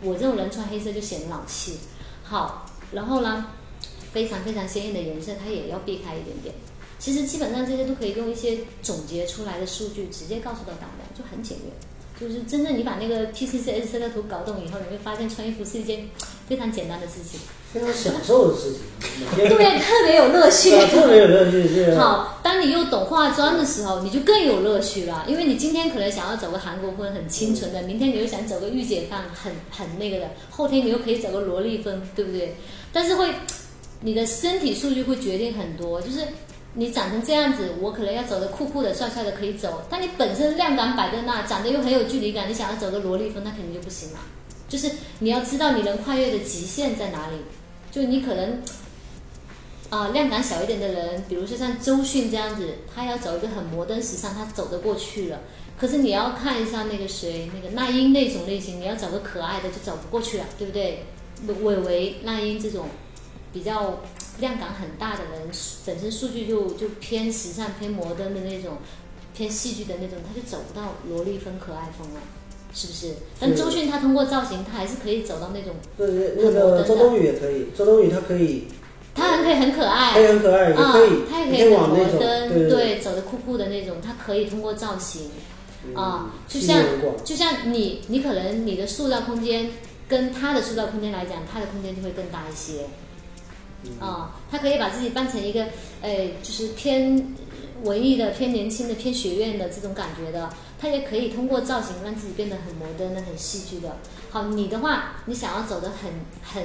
[0.05, 1.79] 我这种人穿黑色就显得老气。
[2.23, 3.47] 好，然后呢，
[4.13, 6.55] 非常非常鲜艳的颜色，它也要避开一点点。
[6.97, 11.73] 其实基本上这些都可以用一些总结出来的数据直接告诉到大家，就很简约。
[12.19, 16.09] 就是真正你把那个 T C C S 色调图搞懂以后，你会发现穿衣服是一件
[16.47, 17.39] 非常简单的事情，
[17.73, 20.69] 非常享受的事情，对，特别有乐趣。
[20.87, 32.55] 特别有乐趣，这个 好，当你又懂化妆的时候，你就更有乐趣了，因为你今天可能想要走个韩国风很清纯的，明天你又想走个御姐范很很那个的，后天你又可以走个萝莉风，对不对？
[32.93, 33.29] 但是会，
[34.01, 36.19] 你的身体数据会决定很多，就是
[36.75, 44.19] 你长成这样子，我可能要走的酷酷的、帅帅的可以走，但你本身量感摆在那，长得又很有距离感，你想要走个萝莉风，那肯定就不行了。
[44.67, 47.37] 就是你要知道你能跨越的极限在哪里，
[47.91, 48.61] 就你可能。
[49.87, 55.39] 啊、量感小一点的人，比如说像周迅这样子，他要走一个很摩登时尚，他走得过去了。
[55.79, 61.05] 可是你要看一下那个谁，那个那英那种类型，你要找个可爱的就走不过去了，对不对？
[61.47, 62.87] 韦唯、那英这种
[63.55, 64.01] 比较
[64.39, 65.49] 量感很大的人，
[65.85, 68.79] 本身数据就就偏时尚、偏摩登的那种，
[69.33, 72.19] 偏戏剧的那种，他就走不到萝莉风、可爱风了，
[72.73, 73.13] 是不是？
[73.39, 78.67] 但周迅她通过造型，她还是可以走到那种，那个周冬雨也可以，周冬雨她可以，
[79.15, 85.31] 她很可以很可爱，可以很可爱，也可以嗯，，它也可以很摩往那种，登，对对，走的酷酷的那种，她可以通过造型
[85.87, 86.83] 嗯啊，就像
[87.23, 89.69] 就像你，你可能你的塑造空间
[90.09, 92.87] 跟她的塑造空间来讲，她的空间就会更大一些
[93.99, 95.65] 嗯啊，他可以把自己扮成一个，
[96.01, 97.33] 呃，就是偏
[97.83, 103.97] 文艺的、偏年轻的、偏学院的这种感觉的，他也可以通过造型让自己变得很摩登的、很戏剧的。
[104.29, 106.11] 好，你的话，你想要走的很
[106.43, 106.63] 很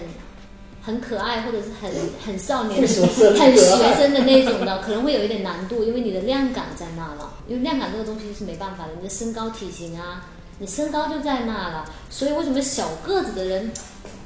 [0.83, 1.91] 很可爱，或者是很
[2.25, 7.35] 很少年很学生的那种的， 可能会有一点难度，因为你的量感在那了。
[7.47, 10.27] 因为量感这个东西是没办法的，你的身高体型啊，
[10.59, 11.85] 你身高就在那了。
[12.09, 13.71] 所以为什么小个子的人，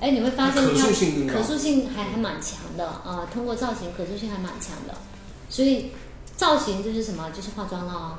[0.05, 4.95] 哎，你会发现可塑性可塑性还还蛮强的啊、通过造型可塑性还蛮强的。
[5.49, 5.93] 所以
[6.37, 7.31] 造型就是什么？
[7.31, 8.19] 就是化妆了啊。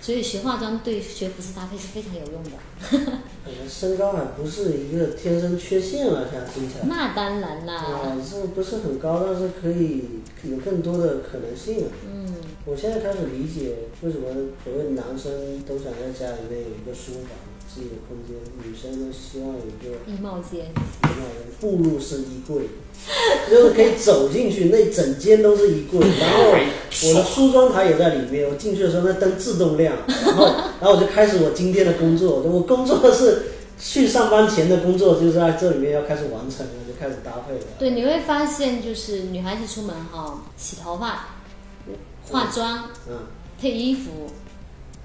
[0.00, 2.50] 所以学化妆对学服饰搭配是非常有用的。
[2.88, 6.86] 感觉身高还不是一个天生缺陷了，现在听起来。
[6.86, 11.88] 那当然啦，啊，是不是很高，但是可以有更多的可能性啊。
[12.06, 12.34] 嗯，
[12.64, 14.26] 我现在开始理解为什么
[14.64, 17.36] 所谓男生都想在家里面有一个书房，
[17.76, 20.60] 自己的空间，女生呢希望有一个衣帽间。
[20.64, 22.70] 衣帽间步入式衣柜，
[23.50, 28.48] 就是可以走进去，那整间都是衣柜，然后我的梳妆台也在里面。
[28.48, 30.46] 我进去的时候，那灯自动亮，然后
[30.80, 32.40] 然后我就开始我今天的工作。
[32.40, 33.42] 我工作的是
[33.78, 37.66] 去上班前的工作，就是在这里面要开始完成了，就开始搭配了。
[37.78, 41.36] 对，你会发现就是女孩子出门哈、洗头发、
[42.30, 43.18] 化妆、嗯，
[43.60, 44.30] 配衣服，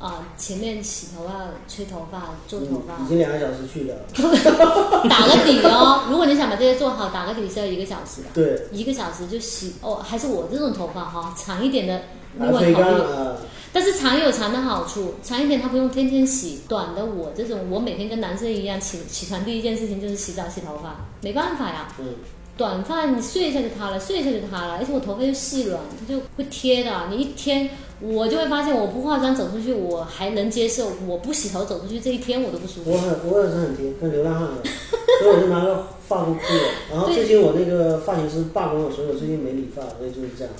[0.01, 3.95] 啊、前面洗头发、吹头发、做头发已，经两个小时去了。
[5.07, 6.05] 打个底哦。
[6.09, 9.97] 如果你想把这些做好，打个底是要一个小时的，对，一个小时就洗哦。
[9.97, 12.01] 还是我这种头发哈、长一点的，
[12.39, 13.13] 另还推干外考虑。
[13.13, 13.37] 啊，
[13.71, 21.87] 但是长有长的好处，长一点它不用天天洗，短的我这种我每天跟男生一样起起床第一件事情就是洗澡洗头发，没办法呀。
[21.99, 22.15] 嗯，
[22.57, 27.07] 短发你睡一下就塌了，睡一下就塌了，而且我头发又细软，它就会贴的。
[27.09, 27.69] 你一天，
[28.01, 32.91] 我就会发现我不化妆走出去我还能接受，我不洗头走出去这一天我都不舒服。
[32.91, 34.69] 我很我也是很贴，跟流浪汉的，
[35.21, 36.63] 所以我就拿个发箍箍了。
[36.91, 40.53] 然后最近我那个发型师罢工了，所以我最近没理发，所以就是这样。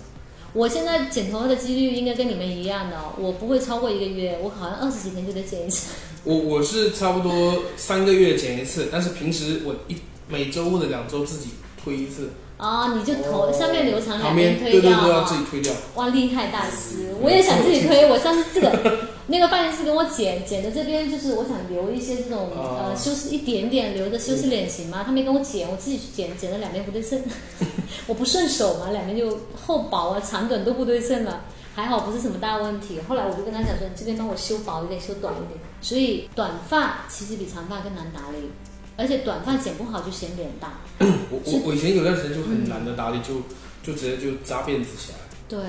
[0.54, 5.94] 我现在剪头发的几率应该跟你们一样的哦，我不会超过一个月，我好像二十几天就得剪一次。
[6.24, 9.96] 我我是差不多三个月剪一次，但是平时我一
[10.28, 12.30] 每周或者两周自己推一次，
[12.62, 15.74] 啊，你就头、哦上面留长，两边推边对对掉啊自己推掉。
[15.96, 17.16] 哇，厉害大师！
[17.20, 18.08] 我也想自己推。
[18.08, 25.02] 我上次这个 那个发型师跟我剪剪的这边，就是我想留一些这种、哦呃修饰一点点，留着修饰脸型嘛。
[25.04, 27.20] 他没跟我剪，我自己去剪，剪了两边不对称，
[28.06, 31.42] 我不顺手嘛，两边就厚薄啊、长短都不对称了。
[31.74, 33.00] 还好不是什么大问题。
[33.08, 35.60] 后来我就跟他讲说，你这边帮我修薄一点，修短一点。
[35.82, 38.52] 所以短发其实比长发更难打理，
[38.98, 40.82] 而且短发剪不好就显脸大。
[41.00, 43.42] 我我我以前有段时间就很懒得打理，就
[43.82, 45.18] 就直接就扎辫子起来。
[45.48, 45.60] 对，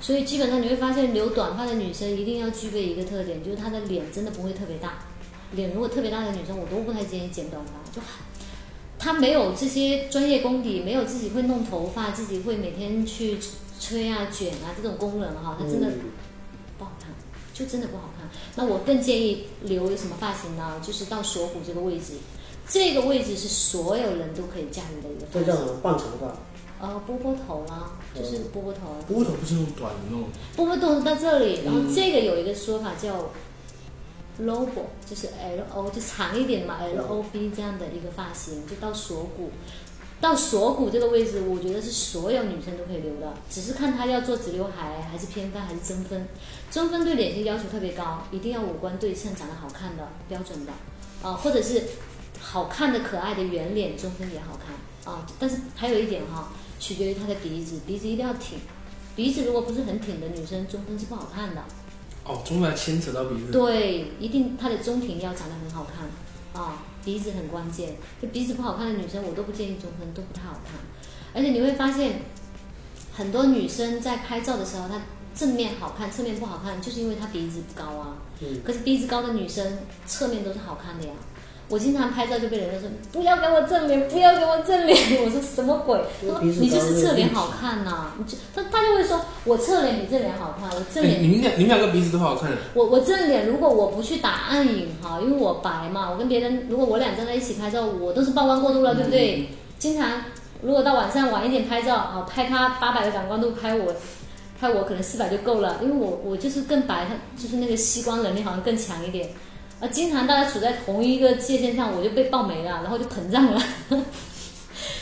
[0.00, 5.04] 所以基本上你会发现，留短发的女生一定要具备一个特点，就是她的脸真的不会特别大。
[5.52, 8.08] 脸如果特别大的女生，我都不太建议剪短发，就很
[8.98, 13.38] 她没有这些专业功底，没有自己会弄头发，自己会每天去
[13.80, 16.00] 吹啊、卷啊这种功能哈，她真的嗯
[16.78, 17.10] 不好看，
[17.52, 18.28] 就真的不好看。
[18.56, 20.80] 那我更建议留什么发型呢？
[20.86, 22.14] 就是到锁骨这个位置，
[22.70, 25.44] 这个位置是所有人都可以驾驭的一个发型。
[25.44, 26.86] 这叫什么半长发？
[26.86, 28.80] 呃，波波头啦，就是波波头。
[29.06, 33.30] 波波头不是那种短的那种，波波头到这里，然后嗯这个有一个说法叫
[34.40, 39.50] lobo，就是 L O 就长一点嘛，L O B 这样的一个发型，就到锁骨。
[40.20, 46.28] 到锁骨这个位置，我觉得是所有女生都可以留的，只是看她要做直刘海还是偏分还是增分。
[46.70, 50.72] 增分对脸型要求特别高，一定要五官对称、长得好看的标准的
[51.22, 51.82] 啊，或者是
[52.38, 55.26] 好看的可爱的圆脸，中分也好看啊。
[55.38, 58.58] 但是还有一点哈，取决于她的鼻子，鼻子一定要挺，
[59.16, 61.64] 鼻子如果不是很挺的女生，中分是不好看的。
[62.24, 63.50] 哦，中分还牵扯到鼻子。
[63.50, 67.96] 对，一定她的中庭要长得很好看啊，鼻子很关键。
[68.20, 70.74] 就鼻子不好看的女生，我都不建议中分，都不太好看。
[71.34, 72.22] 而且你会发现，
[73.12, 75.00] 很多女生在拍照的时候，她
[75.34, 78.16] 正面好看，侧面不好看，就是因为她鼻子不高啊。
[78.40, 81.14] 嗯，可是鼻子高的女生，侧面都是好看的呀。
[81.70, 84.98] 我经常拍照就被人家说不要给我正脸，不要给我正脸。
[85.24, 86.00] 我说什么鬼？
[86.58, 99.50] 你就是侧脸好看呐、你就他他就会说我侧脸比正脸好看，我正哎，脸你们两你们两个鼻子都好看，我我正脸，如果我不去打暗影哈，因为我白嘛，我跟别人如果我俩站在一起拍照，我都是曝光过度了，对不对？
[99.78, 100.24] 经常
[100.62, 103.94] 如果到晚上晚一点拍照，啊，拍他八百的感光度，拍我
[104.60, 109.28] 拍我可能四百就够了，因为我我就是更白，他就是那个吸光能力好像更强一点。
[109.80, 113.62] 啊，经常大家处在同一个界限上，我就被爆没了，然后就膨胀了。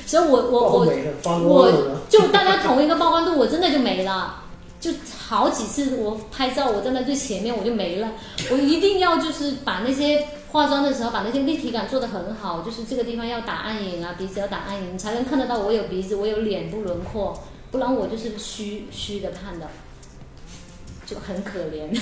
[0.06, 0.86] 所以我我我
[1.42, 4.44] 我就大家同一个曝光度，我真的就没了。
[4.80, 8.08] 就好几次我拍照，我站在最前面我就没了。
[8.50, 17.36] 我一定要就是把那些化妆的时候把那些立体感做得很好，就是这个地方要打暗影啊，鼻子要打暗影，你才能看得到我有鼻子，我有脸部轮廓，
[17.72, 19.66] 不然我就是虚虚的看的，
[21.04, 22.00] 就很可怜。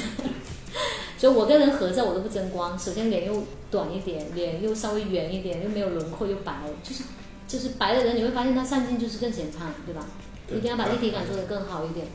[1.18, 7.04] 所以我跟人合照我都不争光，首先脸又短一点，脸又稍微圆一点，又没有轮廓又白，就是
[7.48, 10.06] 就是白的人你会发现他上镜就是更显胖，对吧？
[10.46, 12.06] 对一定要把立体感做得更好一点。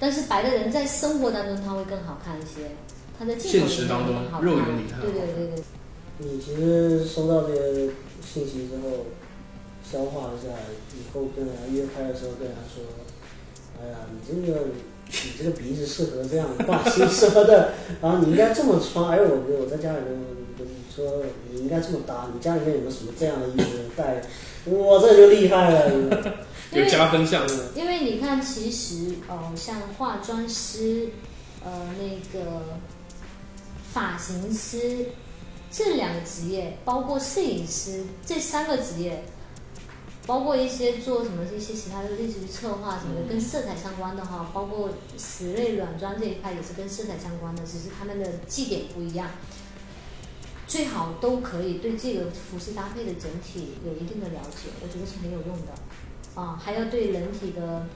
[0.00, 2.70] 但是白的人在生活当中他会更好看一些，
[3.18, 4.46] 他在镜头里面现实当中会更好看。
[4.48, 5.64] 肉眼里看对对对对，
[6.18, 7.90] 你其实收到这些
[8.24, 9.06] 信息之后，
[9.82, 10.52] 消化一下，
[10.94, 12.84] 以后跟人家约拍的时候跟人家说，
[13.80, 14.66] 哎呀，你这个
[15.10, 19.10] 你这个鼻子适合这样发型什么的，然 后你应该这么穿。
[19.10, 24.22] 哎，我我在家里面说，你应该这么搭，你家里面有没有什么这样的衣服带？
[24.64, 26.36] 我这就厉害了。
[26.72, 27.46] 有加分项。
[27.74, 31.08] 因为你看，其实哦，像化妆师，
[31.64, 32.62] 呃，那个
[33.90, 35.06] 发型师
[35.70, 39.24] 这两个职业，包括摄影师这三个职业，
[40.28, 49.30] 包括一些做什么一些其他的，类似于策划什么的，跟色彩相关的哈，包括室内软装这一块也是跟色彩相关的，只是他们的绩点不一样。
[50.66, 55.72] 最好都可以对这个服饰搭配的整体有一定的了解，我觉得是很有用的。
[56.38, 57.86] 啊，还要对人体的，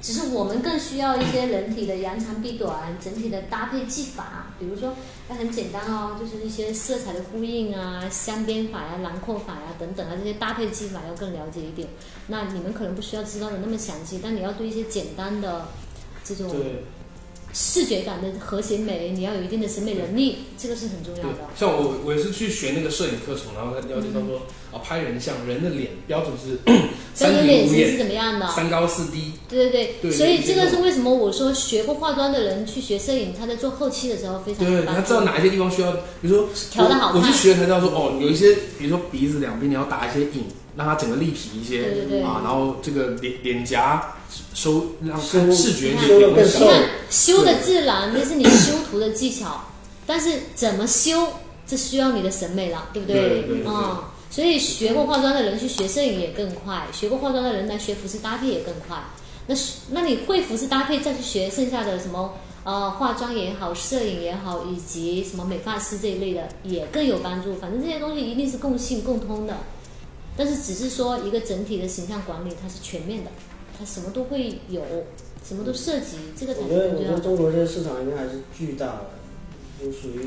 [0.00, 4.94] 只是我们更需要一些人体的扬长避短，整体的搭配技法，比如说，
[5.28, 11.88] 那很简单哦，就是一些色彩的呼应啊、镶边法呀、囊括法呀等等啊，这些搭配技法要更了解一点。
[12.28, 15.66] 那你们可能不需要知道的那么详细，但你要对一些简单的
[16.22, 16.54] 这种
[17.58, 26.58] 视觉感的和谐美，你要有一定的审美能力，这个是很重要的。，像我我也是去学那个摄影课程，然后他了解到说啊，拍人像人的脸标准是
[27.14, 28.46] 三人脸型是，怎么样的？
[28.48, 29.32] 三高四低。
[29.48, 34.86] 对对对所以这个是为什么我说学过化妆的人去学摄影，他在做后期的时候非常有对。
[34.86, 40.44] 他知道哪一些地方需要，比如说调的好看我我去学才知道说哦，有一些比如说鼻子两边你要打一些影，
[40.76, 44.14] 让它整个立体一些对对对啊，然后这个脸脸颊
[44.54, 46.64] 收让修看视觉你看修得更瘦小。
[46.64, 49.64] 你看修的自然，那是你修图的技巧，
[50.06, 51.28] 但是怎么修，
[51.66, 53.20] 这需要你的审美了，对不对？
[53.20, 53.66] 对对对。
[53.66, 58.98] 嗯，所以学过化妆的人去学摄影也更快，学过化妆的人来学服饰搭配也更快。
[59.46, 67.54] 那是那你会服饰搭配，再去学剩下的什么呃化妆也好，摄影也好，以及什么美发师这一类的也更有帮助。
[67.56, 69.56] 反正这些东西一定是共性共通的，
[70.36, 73.30] 但是只是说一个整体的形象管理它是全面的，
[73.78, 74.82] 它什么都会有，
[75.46, 76.88] 什么都涉及，这个才我觉得。
[76.96, 79.06] 我觉得中国这个市场应该还是巨大的，
[79.80, 80.26] 就属于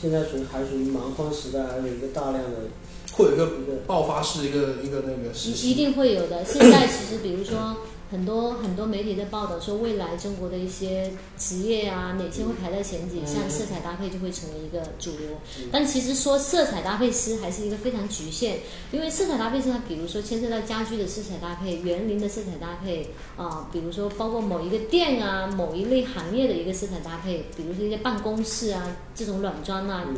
[0.00, 2.68] 现在属于还属于蛮荒时代，还有一个大量的
[3.12, 5.68] 会有一个一个爆发式一个一个那个时期。
[5.68, 6.44] 一一定会有的。
[6.44, 7.76] 现在其实比如说
[8.08, 15.30] 很多很多媒体在报道说，未来中国的一些职业啊，哪些会排在前几，嗯像色彩搭配就会成为一个主流。
[15.72, 18.58] 但其实说色彩搭配师还是一个非常局限，
[18.92, 30.16] 因为色彩搭配师它比如说牵涉到家居的色彩搭配、园林的色彩搭配啊、比如说包括某一个店啊、某一类行业的一个色彩搭配，比如说一些办公室啊这种软装啊，嗯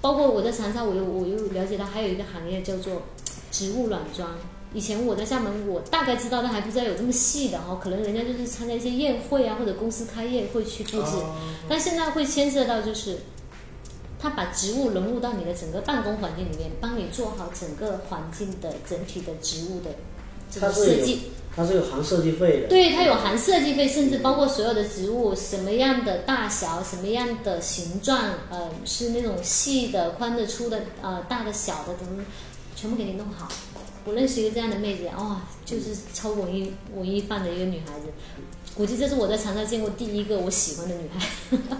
[0.00, 3.02] 包括我在长沙，我又我又了解到还有一个行业叫做
[3.52, 4.30] 植物软装。
[4.76, 7.80] 以前我在厦门，我大概知道，但还不知道有这么细的哦。
[7.82, 11.16] 可能人家就是参加一些宴会啊，或者公司开业会去布置。
[11.16, 11.34] 啊
[11.66, 13.20] 但现在会牵涉到就是，
[14.20, 19.92] 他把植物融入到你的整个办公环境里面，帮你做好整个环境的整体的植物的
[20.50, 21.32] 这个设计。
[21.56, 22.68] 它是有含设计费的。
[22.68, 28.20] 对，它有含设计费，甚至包括所有的植物什么样的大小、什么样的形状，
[28.50, 32.22] 呃，是那种细的、宽的、粗的，呃，大的、小的，怎么
[32.76, 33.48] 全部给你弄好。
[34.06, 38.06] 我认识一个这样的妹子，哇、就是超文艺文艺范的一个女孩子，
[38.76, 41.58] 估计这是我在长沙见过第一个我喜欢的女孩。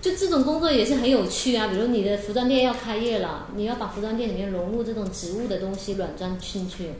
[0.00, 6.90] 就这种工作也是很有趣啊，比如你的服装店要开业了，你要把服装店里面融入这种植物的东西、软装进去。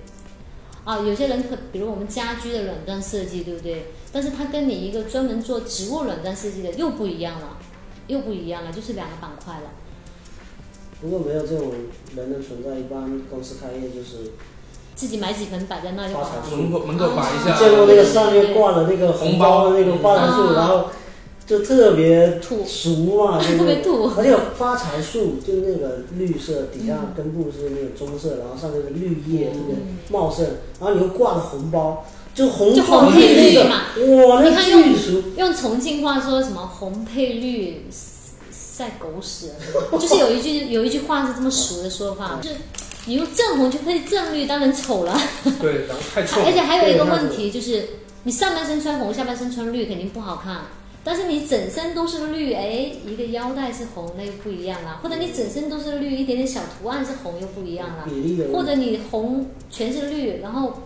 [0.85, 3.87] 啊，有些人可，比如我们家居的软装设计，对不对？
[4.11, 7.59] 但是它跟你一个专门做植物软装设计的又不一样了，
[8.09, 9.71] 又不一样了，就是两个板块了。
[11.07, 11.71] 如果没有这种
[12.17, 14.33] 人的存在，一般公司开业就是
[14.97, 16.27] 自己买几盆摆在那就好了。
[16.27, 20.87] 发财树门口门口摆一下，见过那个上面挂了那个红包的那个发财树，啊然后
[21.47, 29.77] 就特别土俗嘛， 就是特别土而且有发财树就那个绿色，底下根部是那个棕色，然后上面的绿叶特别
[30.11, 30.45] 茂盛，
[30.81, 32.05] 然后你又挂了红包，
[32.35, 33.83] 就红就红配绿嘛
[34.29, 34.83] 哇，那你看用。
[35.37, 37.85] 用重庆话说什么“红配绿，
[38.77, 39.51] 晒狗屎”，
[39.93, 42.57] 就是有一句有一句话是这么俗的说法，就是
[43.07, 45.19] 你用正红去配正绿，当然丑了。
[45.61, 47.89] 对，然后太丑而且还有一个问题就是，
[48.25, 50.63] 你上半身穿红，下半身穿绿，肯定不好看。
[51.03, 54.99] 但是你整身都是绿，哎，一个腰带是红，那又不一样了。
[55.01, 58.09] 或者你整身都是绿，一点点小图案是红，又不一样了。
[58.53, 60.83] 或者你红全是绿，然后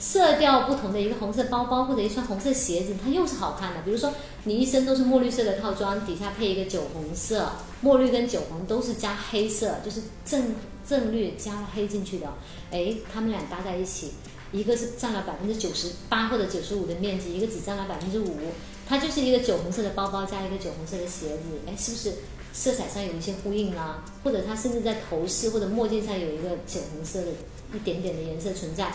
[0.00, 3.82] 色调不同的一个红色包包或者一双红色鞋子，它又是好看的。
[3.82, 4.12] 比如说
[4.44, 10.56] 你一身都是墨绿色的套装，底下配一个酒红色，墨绿跟酒红都是加黑色，就是正
[10.88, 12.26] 正绿加黑进去的，
[12.70, 14.12] 哎，他们俩搭在一起，
[14.52, 18.36] 一个是占了百分之九十八或者九十五的面积，一个只占了百分之五，
[18.88, 22.14] 它就是一个酒红色的包包加一个酒红色的鞋子，哎，是不是
[22.54, 24.02] 色彩上有一些呼应啦？
[24.24, 27.26] 或者它甚至在头饰或者墨镜上有一个酒红色的
[27.74, 28.90] 一点点的颜色存在，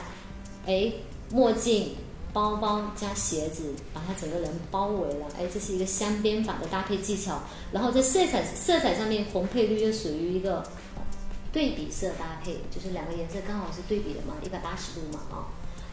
[0.65, 0.91] 哎，
[1.31, 1.95] 墨镜、
[2.33, 7.39] 包包加鞋子，把它整个人包围了，哎，这是一个镶边法的搭配技巧。
[7.71, 10.67] 然后在色彩色彩上面，红配绿又属于一个
[11.53, 15.47] 对比色搭配，就是两个颜色刚好是对比的嘛，一百八十度嘛啊。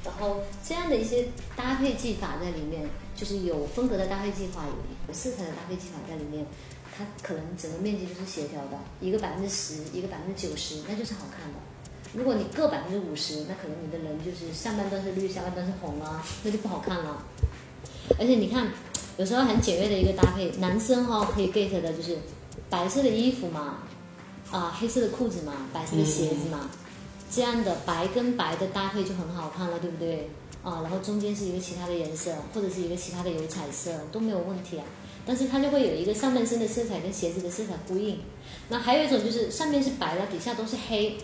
[0.05, 4.64] 然后这样的一些搭配技法在里面，就是有风格的搭配技法，
[5.07, 6.45] 有色彩的搭配技法在里面，
[6.97, 11.59] 它可能整个面积就是协调的，一个百分之十，一个百分之九十，那就是好看的。
[12.15, 17.25] 如果你各百分之五十，那可能你的人就是上半段是绿，下半段是红啊，那就不好看了。
[18.19, 18.71] 而且你看，
[19.17, 22.19] 有时候很简约的一个搭配，男生哈、可以 get 的就是
[22.69, 23.79] 白色的衣服嘛，
[24.51, 26.69] 啊、黑色的裤子嘛，白色的鞋子嘛，
[27.31, 30.29] 这样的白跟白的搭配就很好看了，对不对？
[30.63, 34.85] 啊，然后中间是一个其他的颜色，或者是一个其他的油彩色都没有问题啊。
[35.25, 38.19] 但是它就会有一个上半身的色彩跟鞋子的色彩呼应。
[38.69, 41.17] 那还有一种就是上面是白的，底下都是黑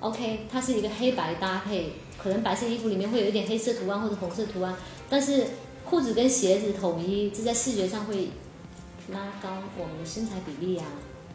[0.00, 4.74] ，OK，它是一个黑白搭配，可能白色衣服里面会有一点黑色图案或者红色图案，
[5.08, 5.46] 但是
[5.84, 8.28] 裤子跟鞋子统一，这在视觉上会
[9.10, 10.84] 拉高我们的身材比例呀、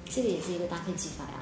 [0.06, 1.40] 这个也是一个搭配技法呀、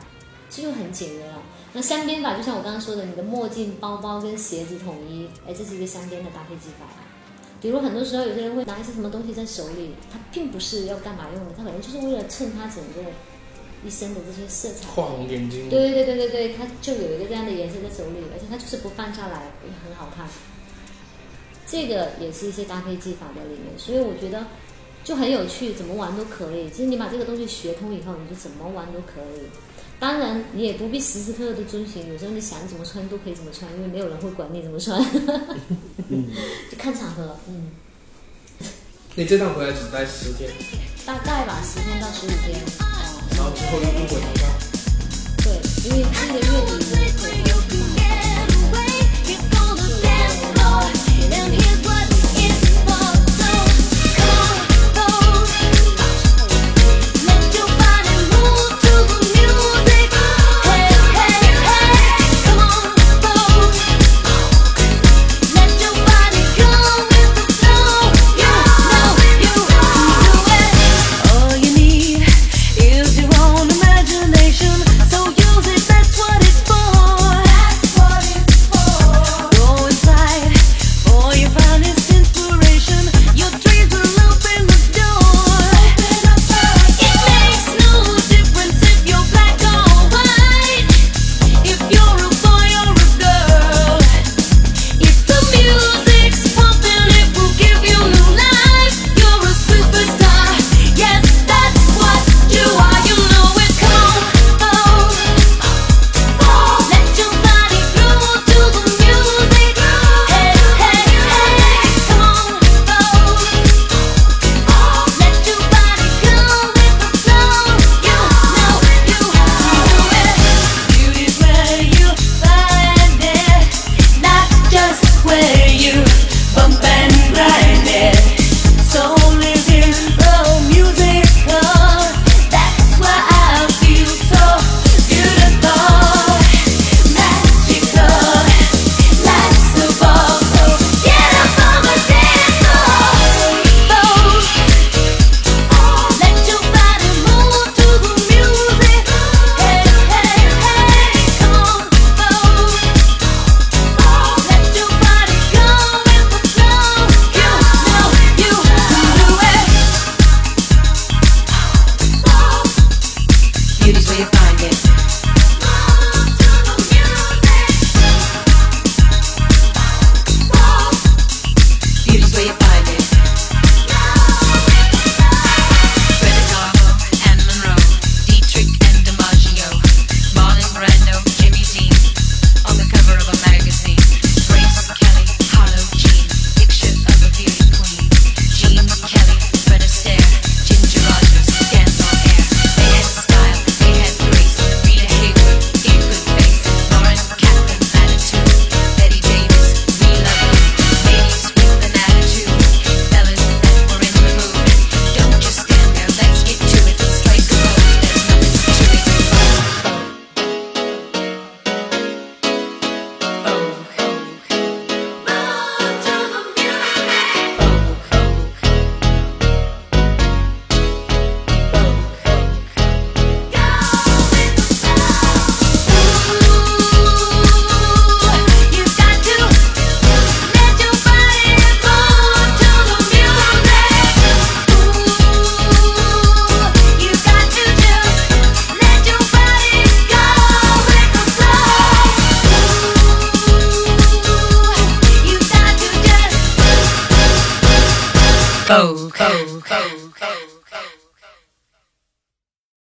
[0.50, 1.42] 这就很简约了。
[1.74, 7.04] 那镶边法就像我刚刚说的，你的墨镜、包包跟鞋子统一，哎，这是一个镶边的搭配技法呀、
[7.62, 13.10] 比如很多时候有些人会拿一些什么东西在手里，他并不是要干嘛用的，他可能就是为了衬他整个
[13.86, 14.88] 一身的这些色彩。
[14.90, 15.70] 画龙点睛。
[15.70, 20.28] 对对对对对，它就有一个这样的颜色在手里，而且它就是不放下来，也很好看。
[21.68, 24.46] 这个也是一些搭配技法在里面，所以我觉得
[25.04, 26.70] 就很有趣，怎么玩都可以。
[26.70, 29.48] 其实你把这个东西学通以后，你就怎么玩都可以。
[29.98, 35.00] 当然，你也不必时时刻刻都遵循，有时候你想怎么穿都可以怎么穿，因为没有人会管你怎么穿，
[36.70, 37.38] 就看场合。
[37.48, 37.72] 嗯，
[39.16, 40.52] 你这趟回来只待十天，
[41.06, 42.91] 大概吧，十天到十五天。
[43.42, 44.46] 然后之后又又回长沙。
[45.44, 45.46] 对，
[45.84, 46.72] 因为这个月底